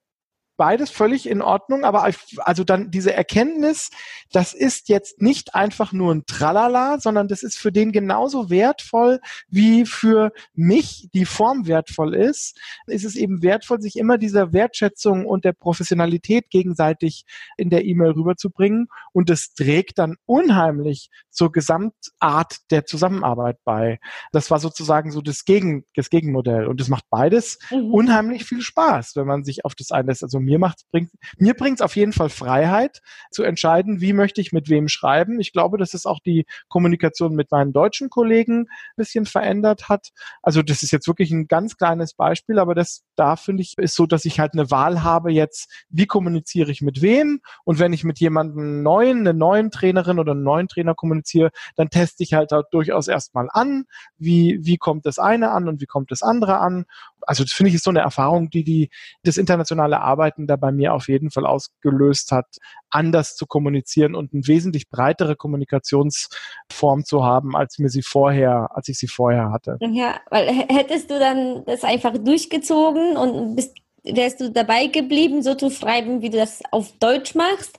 beides 0.58 0.90
völlig 0.90 1.26
in 1.28 1.40
Ordnung, 1.40 1.84
aber 1.84 2.10
also 2.38 2.64
dann 2.64 2.90
diese 2.90 3.14
Erkenntnis, 3.14 3.90
das 4.32 4.52
ist 4.52 4.90
jetzt 4.90 5.22
nicht 5.22 5.54
einfach 5.54 5.92
nur 5.92 6.12
ein 6.12 6.26
Tralala, 6.26 6.98
sondern 7.00 7.28
das 7.28 7.42
ist 7.42 7.56
für 7.56 7.72
den 7.72 7.92
genauso 7.92 8.50
wertvoll, 8.50 9.20
wie 9.48 9.86
für 9.86 10.32
mich 10.54 11.08
die 11.14 11.24
Form 11.24 11.66
wertvoll 11.66 12.14
ist, 12.14 12.58
ist 12.86 13.04
es 13.04 13.14
eben 13.14 13.42
wertvoll, 13.42 13.80
sich 13.80 13.96
immer 13.96 14.18
dieser 14.18 14.52
Wertschätzung 14.52 15.24
und 15.24 15.44
der 15.44 15.52
Professionalität 15.52 16.50
gegenseitig 16.50 17.24
in 17.56 17.70
der 17.70 17.84
E-Mail 17.84 18.10
rüberzubringen 18.10 18.88
und 19.12 19.30
es 19.30 19.54
trägt 19.54 19.98
dann 19.98 20.16
unheimlich 20.26 21.08
zur 21.30 21.52
Gesamtart 21.52 22.56
der 22.72 22.84
Zusammenarbeit 22.84 23.58
bei. 23.64 24.00
Das 24.32 24.50
war 24.50 24.58
sozusagen 24.58 25.12
so 25.12 25.20
das, 25.20 25.44
Gegen, 25.44 25.84
das 25.94 26.10
Gegenmodell 26.10 26.66
und 26.66 26.80
es 26.80 26.88
macht 26.88 27.04
beides 27.10 27.60
mhm. 27.70 27.94
unheimlich 27.94 28.44
viel 28.44 28.60
Spaß, 28.60 29.14
wenn 29.14 29.26
man 29.26 29.44
sich 29.44 29.64
auf 29.64 29.76
das 29.76 29.92
einlässt. 29.92 30.24
Also 30.24 30.40
mir 30.48 30.58
macht 30.58 30.78
bringt 30.90 31.10
mir 31.36 31.54
bringt 31.54 31.78
es 31.78 31.82
auf 31.82 31.94
jeden 31.94 32.12
Fall 32.12 32.30
Freiheit 32.30 33.00
zu 33.30 33.42
entscheiden, 33.42 34.00
wie 34.00 34.12
möchte 34.12 34.40
ich 34.40 34.52
mit 34.52 34.68
wem 34.68 34.88
schreiben. 34.88 35.40
Ich 35.40 35.52
glaube, 35.52 35.76
dass 35.78 35.94
es 35.94 36.06
auch 36.06 36.20
die 36.20 36.46
Kommunikation 36.68 37.34
mit 37.34 37.50
meinen 37.50 37.72
deutschen 37.72 38.08
Kollegen 38.08 38.62
ein 38.62 38.66
bisschen 38.96 39.26
verändert 39.26 39.88
hat. 39.88 40.08
Also 40.42 40.62
das 40.62 40.82
ist 40.82 40.90
jetzt 40.90 41.06
wirklich 41.06 41.30
ein 41.30 41.48
ganz 41.48 41.76
kleines 41.76 42.14
Beispiel, 42.14 42.58
aber 42.58 42.74
das 42.74 43.04
da 43.16 43.36
finde 43.36 43.62
ich 43.62 43.76
ist 43.76 43.94
so, 43.94 44.06
dass 44.06 44.24
ich 44.24 44.40
halt 44.40 44.54
eine 44.54 44.70
Wahl 44.70 45.02
habe 45.02 45.30
jetzt, 45.32 45.70
wie 45.90 46.06
kommuniziere 46.06 46.70
ich 46.70 46.80
mit 46.80 47.02
wem 47.02 47.40
und 47.64 47.78
wenn 47.78 47.92
ich 47.92 48.04
mit 48.04 48.18
jemandem 48.18 48.82
neuen, 48.82 49.20
eine 49.20 49.34
neuen 49.34 49.70
Trainerin 49.70 50.18
oder 50.18 50.32
einen 50.32 50.42
neuen 50.42 50.68
Trainer 50.68 50.94
kommuniziere, 50.94 51.50
dann 51.76 51.90
teste 51.90 52.22
ich 52.22 52.32
halt, 52.32 52.52
halt 52.52 52.66
durchaus 52.70 53.08
erstmal 53.08 53.48
an, 53.52 53.84
wie 54.16 54.58
wie 54.62 54.78
kommt 54.78 55.04
das 55.04 55.18
eine 55.18 55.50
an 55.50 55.68
und 55.68 55.80
wie 55.80 55.86
kommt 55.86 56.10
das 56.10 56.22
andere 56.22 56.58
an 56.58 56.86
also 57.26 57.44
das 57.44 57.52
finde 57.52 57.70
ich 57.70 57.74
ist 57.74 57.84
so 57.84 57.90
eine 57.90 58.00
Erfahrung, 58.00 58.50
die, 58.50 58.64
die 58.64 58.90
das 59.22 59.36
internationale 59.36 60.00
Arbeiten 60.00 60.46
da 60.46 60.56
bei 60.56 60.72
mir 60.72 60.94
auf 60.94 61.08
jeden 61.08 61.30
Fall 61.30 61.46
ausgelöst 61.46 62.32
hat, 62.32 62.46
anders 62.90 63.36
zu 63.36 63.46
kommunizieren 63.46 64.14
und 64.14 64.32
eine 64.32 64.46
wesentlich 64.46 64.88
breitere 64.90 65.36
Kommunikationsform 65.36 67.04
zu 67.04 67.24
haben, 67.24 67.56
als 67.56 67.78
mir 67.78 67.88
sie 67.88 68.02
vorher, 68.02 68.68
als 68.74 68.88
ich 68.88 68.98
sie 68.98 69.08
vorher 69.08 69.50
hatte. 69.50 69.78
Ja, 69.80 70.20
weil 70.30 70.48
hättest 70.48 71.10
du 71.10 71.18
dann 71.18 71.64
das 71.66 71.84
einfach 71.84 72.16
durchgezogen 72.16 73.16
und 73.16 73.56
bist 73.56 73.74
wärst 74.04 74.40
du 74.40 74.50
dabei 74.50 74.86
geblieben, 74.86 75.42
so 75.42 75.54
zu 75.54 75.70
schreiben, 75.70 76.22
wie 76.22 76.30
du 76.30 76.38
das 76.38 76.62
auf 76.70 76.92
Deutsch 76.98 77.34
machst, 77.34 77.78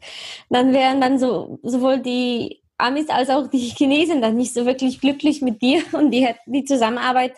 dann 0.50 0.74
wären 0.74 1.02
dann 1.02 1.18
so 1.18 1.60
sowohl 1.64 2.00
die 2.00 2.62
Amis 2.78 3.10
als 3.10 3.30
auch 3.30 3.48
die 3.48 3.58
Chinesen 3.58 4.22
dann 4.22 4.36
nicht 4.36 4.54
so 4.54 4.66
wirklich 4.66 5.02
glücklich 5.02 5.42
mit 5.42 5.62
dir 5.62 5.82
und 5.94 6.12
die, 6.12 6.28
die 6.46 6.64
Zusammenarbeit 6.64 7.34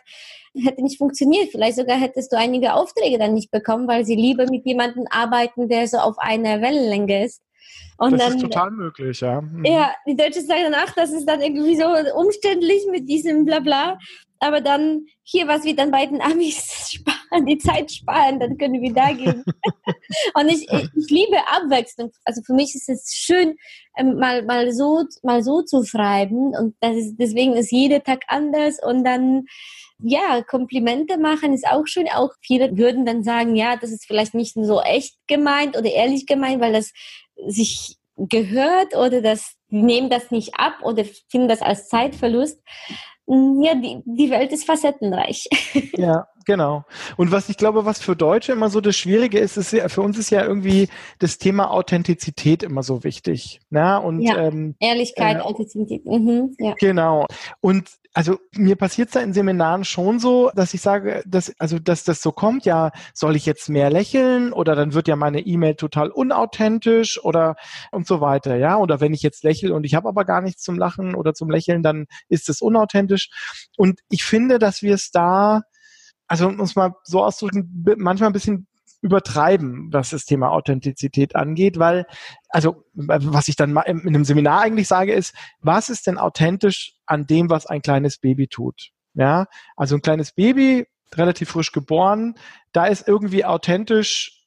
hätte 0.56 0.84
nicht 0.84 0.98
funktioniert. 0.98 1.50
Vielleicht 1.52 1.78
sogar 1.78 1.98
hättest 1.98 2.32
du 2.32 2.38
einige 2.38 2.74
Aufträge 2.74 3.18
dann 3.18 3.34
nicht 3.34 3.52
bekommen, 3.52 3.88
weil 3.88 4.06
sie 4.06 4.16
lieber 4.16 4.46
mit 4.50 4.66
jemandem 4.66 5.06
arbeiten, 5.10 5.70
der 5.70 5.88
so 5.88 5.98
auf 5.98 6.18
einer 6.18 6.62
Wellenlänge 6.62 7.26
ist. 7.26 7.42
Und 7.98 8.14
das 8.14 8.22
dann, 8.22 8.36
ist 8.36 8.42
total 8.42 8.72
möglich, 8.72 9.22
ja. 9.22 9.42
Mhm. 9.42 9.64
Ja, 9.64 9.94
die 10.08 10.16
Deutschen 10.16 10.46
sagen 10.46 10.64
dann, 10.64 10.76
ach, 10.76 10.94
das 10.96 11.12
ist 11.12 11.26
dann 11.26 11.42
irgendwie 11.42 11.76
so 11.76 11.86
umständlich 12.20 12.86
mit 12.90 13.08
diesem 13.08 13.46
Blabla. 13.46 13.98
Aber 14.44 14.60
dann, 14.60 15.06
hier, 15.22 15.48
was 15.48 15.64
wir 15.64 15.76
dann 15.76 15.92
bei 15.92 16.08
den 16.08 16.20
Amis 16.20 16.90
sparen, 16.92 17.46
die 17.46 17.60
Zeit 17.60 17.92
sparen, 17.92 18.40
dann 18.40 18.58
können 18.58 18.82
wir 18.82 18.92
da 18.92 19.12
gehen. 19.12 19.44
und 20.34 20.50
ich, 20.50 20.68
ich 20.72 21.10
liebe 21.12 21.38
Abwechslung. 21.48 22.12
Also 22.26 22.42
für 22.42 22.54
mich 22.54 22.74
ist 22.74 22.90
es 22.90 23.14
schön, 23.14 23.56
ähm, 23.98 24.16
mal, 24.16 24.44
mal 24.44 24.74
so, 24.74 25.04
mal 25.22 25.44
so 25.44 25.62
zu 25.62 25.84
schreiben. 25.84 26.56
Und 26.58 26.76
das 26.80 26.96
ist, 26.96 27.18
deswegen 27.18 27.54
ist 27.54 27.72
jeder 27.72 28.04
Tag 28.04 28.24
anders 28.28 28.80
und 28.84 29.04
dann, 29.04 29.46
ja, 30.04 30.42
Komplimente 30.44 31.18
machen 31.18 31.54
ist 31.54 31.68
auch 31.68 31.86
schön. 31.86 32.08
Auch 32.10 32.32
viele 32.42 32.78
würden 32.78 33.06
dann 33.06 33.24
sagen, 33.24 33.56
ja, 33.56 33.76
das 33.76 33.92
ist 33.92 34.06
vielleicht 34.06 34.34
nicht 34.34 34.56
so 34.56 34.82
echt 34.82 35.16
gemeint 35.28 35.78
oder 35.78 35.92
ehrlich 35.92 36.26
gemeint, 36.26 36.62
weil 36.62 36.74
das 36.74 36.92
sich 37.48 37.98
gehört 38.18 38.96
oder 38.96 39.22
das 39.22 39.56
nehmen 39.70 40.10
das 40.10 40.32
nicht 40.32 40.54
ab 40.56 40.80
oder 40.84 41.04
finden 41.30 41.48
das 41.48 41.62
als 41.62 41.88
Zeitverlust. 41.88 42.62
Ja, 43.28 43.76
die, 43.76 44.02
die 44.04 44.30
Welt 44.30 44.52
ist 44.52 44.66
facettenreich. 44.66 45.48
Ja, 45.94 46.28
genau. 46.46 46.86
Und 47.18 47.32
was 47.32 47.50
ich 47.50 47.58
glaube, 47.58 47.86
was 47.86 48.02
für 48.02 48.16
Deutsche 48.16 48.52
immer 48.52 48.70
so 48.70 48.82
das 48.82 48.96
Schwierige 48.96 49.40
ist, 49.40 49.58
ist 49.58 49.72
ja, 49.74 49.90
für 49.90 50.02
uns 50.02 50.18
ist 50.18 50.30
ja 50.30 50.44
irgendwie 50.44 50.90
das 51.20 51.38
Thema 51.38 51.72
Authentizität 51.72 52.64
immer 52.64 52.84
so 52.84 53.04
wichtig. 53.04 53.60
Na? 53.70 54.00
Ne? 54.00 54.06
Und, 54.06 54.22
ja, 54.22 54.38
ähm, 54.38 54.76
Ehrlichkeit, 54.80 55.38
äh, 55.38 55.42
Authentizität. 55.42 56.06
Mhm, 56.06 56.56
ja. 56.60 56.74
Genau. 56.80 57.26
Und 57.60 57.90
also 58.14 58.40
mir 58.56 58.76
passiert 58.76 59.08
es 59.08 59.14
da 59.14 59.22
in 59.22 59.34
Seminaren 59.34 59.86
schon 59.86 60.20
so, 60.20 60.52
dass 60.54 60.74
ich 60.74 60.82
sage, 60.82 61.24
dass, 61.26 61.54
also 61.60 61.80
dass 61.80 62.04
das 62.04 62.22
so 62.22 62.32
kommt, 62.32 62.66
ja, 62.66 62.92
soll 63.14 63.36
ich 63.36 63.46
jetzt 63.46 63.70
mehr 63.70 63.90
lächeln 63.90 64.52
oder 64.52 64.76
dann 64.76 64.94
wird 64.94 65.08
ja 65.08 65.16
meine 65.16 65.40
E-Mail 65.40 65.76
total 65.76 66.10
unauthentisch 66.10 67.24
oder 67.24 67.56
und 67.92 68.08
so 68.08 68.20
weiter, 68.20 68.58
ja. 68.58 68.78
Oder 68.78 69.00
wenn 69.00 69.14
ich 69.14 69.22
jetzt 69.22 69.44
lächle 69.44 69.74
und 69.74 69.86
ich 69.86 69.96
habe 69.96 70.10
aber 70.10 70.26
gar 70.26 70.42
nichts 70.42 70.62
zum 70.62 70.78
Lachen 70.78 71.16
oder 71.16 71.34
zum 71.34 71.50
Lächeln, 71.50 71.84
dann 71.84 72.06
ist 72.28 72.50
es 72.50 72.62
unauthentisch. 72.62 73.30
Und 73.78 74.02
ich 74.10 74.24
finde, 74.24 74.60
dass 74.60 74.82
wir 74.82 74.96
es 74.96 75.12
da 75.12 75.62
also 76.32 76.50
es 76.50 76.78
mal 76.78 76.96
so 77.04 77.26
auszudrücken, 77.26 77.84
manchmal 77.98 78.30
ein 78.30 78.34
bisschen 78.34 78.66
übertreiben, 79.02 79.92
was 79.92 80.12
das 80.12 80.24
Thema 80.24 80.52
Authentizität 80.52 81.36
angeht, 81.36 81.78
weil, 81.78 82.06
also 82.48 82.86
was 82.94 83.50
ich 83.50 83.58
dann 83.58 83.76
in 83.86 84.08
einem 84.08 84.24
Seminar 84.24 84.62
eigentlich 84.62 84.88
sage, 84.88 85.12
ist, 85.12 85.36
was 85.60 85.90
ist 85.90 86.08
denn 86.08 86.18
authentisch 86.18 86.94
an 87.06 87.28
dem, 87.28 87.50
was 87.50 87.66
ein 87.66 87.82
kleines 87.82 88.18
Baby 88.18 88.48
tut? 88.48 88.92
Ja, 89.14 89.48
also 89.76 89.96
ein 89.96 90.02
kleines 90.02 90.32
Baby, 90.32 90.88
relativ 91.14 91.50
frisch 91.50 91.74
geboren, 91.74 92.36
da 92.72 92.86
ist 92.86 93.10
irgendwie 93.10 93.44
authentisch 93.44 94.41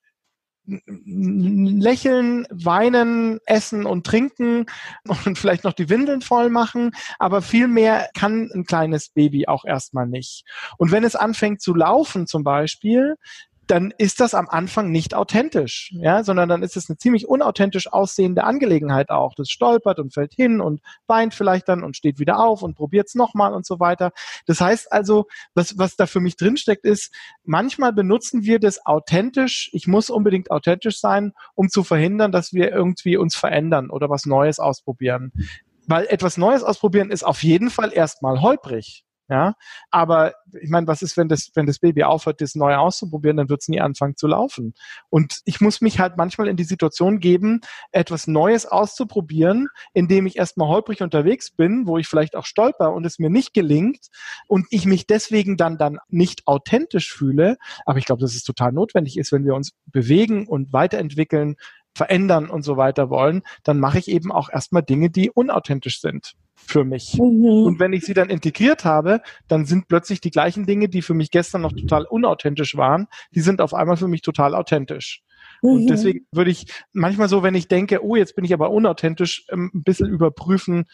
lächeln, 0.66 2.46
weinen, 2.50 3.38
essen 3.46 3.86
und 3.86 4.06
trinken 4.06 4.66
und 5.26 5.38
vielleicht 5.38 5.64
noch 5.64 5.72
die 5.72 5.88
Windeln 5.88 6.20
voll 6.20 6.50
machen, 6.50 6.92
aber 7.18 7.42
viel 7.42 7.68
mehr 7.68 8.08
kann 8.14 8.50
ein 8.54 8.64
kleines 8.64 9.10
Baby 9.10 9.46
auch 9.46 9.64
erstmal 9.64 10.06
nicht. 10.06 10.44
Und 10.78 10.90
wenn 10.90 11.04
es 11.04 11.16
anfängt 11.16 11.60
zu 11.60 11.74
laufen 11.74 12.26
zum 12.26 12.44
Beispiel, 12.44 13.16
dann 13.66 13.92
ist 13.96 14.20
das 14.20 14.34
am 14.34 14.48
Anfang 14.48 14.90
nicht 14.90 15.14
authentisch, 15.14 15.92
ja, 15.96 16.22
sondern 16.22 16.48
dann 16.48 16.62
ist 16.62 16.76
es 16.76 16.88
eine 16.88 16.96
ziemlich 16.96 17.28
unauthentisch 17.28 17.92
aussehende 17.92 18.44
Angelegenheit 18.44 19.10
auch. 19.10 19.34
Das 19.34 19.48
stolpert 19.48 19.98
und 19.98 20.12
fällt 20.12 20.34
hin 20.34 20.60
und 20.60 20.80
weint 21.06 21.34
vielleicht 21.34 21.68
dann 21.68 21.82
und 21.82 21.96
steht 21.96 22.18
wieder 22.18 22.38
auf 22.38 22.62
und 22.62 22.74
probiert 22.74 23.08
es 23.08 23.14
nochmal 23.14 23.54
und 23.54 23.66
so 23.66 23.80
weiter. 23.80 24.12
Das 24.46 24.60
heißt 24.60 24.92
also, 24.92 25.26
was, 25.54 25.78
was 25.78 25.96
da 25.96 26.06
für 26.06 26.20
mich 26.20 26.36
drinsteckt, 26.36 26.84
ist, 26.84 27.14
manchmal 27.44 27.92
benutzen 27.92 28.44
wir 28.44 28.58
das 28.58 28.84
authentisch, 28.84 29.70
ich 29.72 29.86
muss 29.86 30.10
unbedingt 30.10 30.50
authentisch 30.50 31.00
sein, 31.00 31.32
um 31.54 31.68
zu 31.68 31.84
verhindern, 31.84 32.32
dass 32.32 32.52
wir 32.52 32.70
irgendwie 32.70 33.16
uns 33.16 33.34
verändern 33.34 33.90
oder 33.90 34.10
was 34.10 34.26
Neues 34.26 34.58
ausprobieren. 34.58 35.32
Weil 35.86 36.06
etwas 36.06 36.36
Neues 36.36 36.62
ausprobieren 36.62 37.10
ist 37.10 37.24
auf 37.24 37.42
jeden 37.42 37.70
Fall 37.70 37.92
erstmal 37.92 38.40
holprig. 38.40 39.04
Ja, 39.28 39.54
aber 39.90 40.34
ich 40.60 40.68
meine, 40.68 40.86
was 40.86 41.00
ist, 41.00 41.16
wenn 41.16 41.28
das, 41.28 41.50
wenn 41.54 41.64
das 41.64 41.78
Baby 41.78 42.04
aufhört, 42.04 42.42
das 42.42 42.54
neu 42.54 42.74
auszuprobieren, 42.76 43.38
dann 43.38 43.48
wird 43.48 43.62
es 43.62 43.68
nie 43.68 43.80
anfangen 43.80 44.16
zu 44.16 44.26
laufen. 44.26 44.74
Und 45.08 45.40
ich 45.46 45.62
muss 45.62 45.80
mich 45.80 45.98
halt 45.98 46.18
manchmal 46.18 46.46
in 46.46 46.58
die 46.58 46.64
Situation 46.64 47.20
geben, 47.20 47.62
etwas 47.90 48.26
Neues 48.26 48.66
auszuprobieren, 48.66 49.68
indem 49.94 50.26
ich 50.26 50.36
erstmal 50.36 50.68
holprig 50.68 51.00
unterwegs 51.00 51.50
bin, 51.50 51.86
wo 51.86 51.96
ich 51.96 52.06
vielleicht 52.06 52.36
auch 52.36 52.44
stolper 52.44 52.92
und 52.92 53.06
es 53.06 53.18
mir 53.18 53.30
nicht 53.30 53.54
gelingt 53.54 54.08
und 54.46 54.66
ich 54.68 54.84
mich 54.84 55.06
deswegen 55.06 55.56
dann 55.56 55.78
dann 55.78 55.98
nicht 56.08 56.46
authentisch 56.46 57.10
fühle. 57.10 57.56
Aber 57.86 57.98
ich 57.98 58.04
glaube, 58.04 58.20
dass 58.20 58.34
es 58.34 58.42
total 58.44 58.72
notwendig 58.72 59.16
ist, 59.16 59.32
wenn 59.32 59.46
wir 59.46 59.54
uns 59.54 59.72
bewegen 59.86 60.46
und 60.46 60.74
weiterentwickeln, 60.74 61.56
verändern 61.96 62.50
und 62.50 62.62
so 62.62 62.76
weiter 62.76 63.08
wollen, 63.08 63.42
dann 63.62 63.78
mache 63.78 63.98
ich 63.98 64.08
eben 64.08 64.32
auch 64.32 64.50
erstmal 64.50 64.82
Dinge, 64.82 65.10
die 65.10 65.30
unauthentisch 65.30 66.00
sind 66.00 66.34
für 66.66 66.84
mich. 66.84 67.14
Mhm. 67.14 67.64
Und 67.64 67.80
wenn 67.80 67.92
ich 67.92 68.04
sie 68.04 68.14
dann 68.14 68.30
integriert 68.30 68.84
habe, 68.84 69.20
dann 69.48 69.64
sind 69.64 69.88
plötzlich 69.88 70.20
die 70.20 70.30
gleichen 70.30 70.66
Dinge, 70.66 70.88
die 70.88 71.02
für 71.02 71.14
mich 71.14 71.30
gestern 71.30 71.62
noch 71.62 71.72
total 71.72 72.04
unauthentisch 72.04 72.76
waren, 72.76 73.06
die 73.34 73.40
sind 73.40 73.60
auf 73.60 73.74
einmal 73.74 73.96
für 73.96 74.08
mich 74.08 74.22
total 74.22 74.54
authentisch. 74.54 75.22
Mhm. 75.62 75.70
Und 75.70 75.86
deswegen 75.88 76.26
würde 76.32 76.50
ich 76.50 76.66
manchmal 76.92 77.28
so, 77.28 77.42
wenn 77.42 77.54
ich 77.54 77.68
denke, 77.68 78.04
oh, 78.04 78.16
jetzt 78.16 78.36
bin 78.36 78.44
ich 78.44 78.52
aber 78.52 78.70
unauthentisch, 78.70 79.46
ähm, 79.50 79.70
ein 79.74 79.82
bisschen 79.82 80.08
überprüfen, 80.08 80.84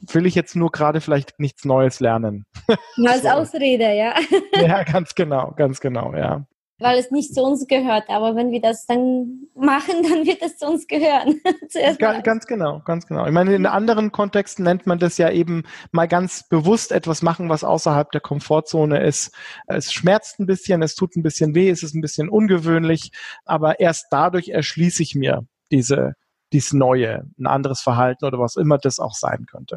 will 0.00 0.26
ich 0.26 0.34
jetzt 0.34 0.54
nur 0.54 0.70
gerade 0.70 1.00
vielleicht 1.00 1.40
nichts 1.40 1.64
Neues 1.64 2.00
lernen. 2.00 2.46
Als 3.06 3.22
so. 3.22 3.28
Ausrede, 3.28 3.94
ja. 3.94 4.14
ja, 4.52 4.84
ganz 4.84 5.14
genau, 5.14 5.52
ganz 5.56 5.80
genau, 5.80 6.14
ja 6.14 6.46
weil 6.78 6.98
es 6.98 7.10
nicht 7.10 7.34
zu 7.34 7.42
uns 7.42 7.66
gehört. 7.66 8.08
Aber 8.08 8.36
wenn 8.36 8.50
wir 8.50 8.60
das 8.60 8.86
dann 8.86 9.48
machen, 9.54 10.02
dann 10.02 10.26
wird 10.26 10.42
es 10.42 10.58
zu 10.58 10.66
uns 10.66 10.86
gehören. 10.86 11.40
Ga, 11.98 12.20
ganz 12.20 12.46
genau, 12.46 12.80
ganz 12.84 13.06
genau. 13.06 13.26
Ich 13.26 13.32
meine, 13.32 13.54
in 13.54 13.66
anderen 13.66 14.12
Kontexten 14.12 14.64
nennt 14.64 14.86
man 14.86 14.98
das 14.98 15.18
ja 15.18 15.30
eben 15.30 15.64
mal 15.90 16.08
ganz 16.08 16.48
bewusst 16.48 16.92
etwas 16.92 17.22
machen, 17.22 17.48
was 17.48 17.64
außerhalb 17.64 18.10
der 18.10 18.20
Komfortzone 18.20 19.02
ist. 19.02 19.34
Es 19.66 19.92
schmerzt 19.92 20.38
ein 20.38 20.46
bisschen, 20.46 20.82
es 20.82 20.94
tut 20.94 21.16
ein 21.16 21.22
bisschen 21.22 21.54
weh, 21.54 21.70
es 21.70 21.82
ist 21.82 21.94
ein 21.94 22.00
bisschen 22.00 22.28
ungewöhnlich, 22.28 23.10
aber 23.44 23.80
erst 23.80 24.06
dadurch 24.10 24.48
erschließe 24.48 25.02
ich 25.02 25.14
mir 25.14 25.46
diese, 25.70 26.14
dies 26.52 26.72
Neue, 26.72 27.24
ein 27.38 27.46
anderes 27.46 27.80
Verhalten 27.80 28.24
oder 28.24 28.38
was 28.38 28.56
immer 28.56 28.78
das 28.78 28.98
auch 28.98 29.14
sein 29.14 29.46
könnte. 29.50 29.76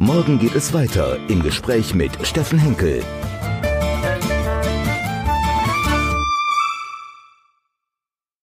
Morgen 0.00 0.38
geht 0.38 0.54
es 0.54 0.72
weiter 0.72 1.18
im 1.28 1.42
Gespräch 1.42 1.92
mit 1.92 2.24
Steffen 2.24 2.56
Henkel. 2.56 3.02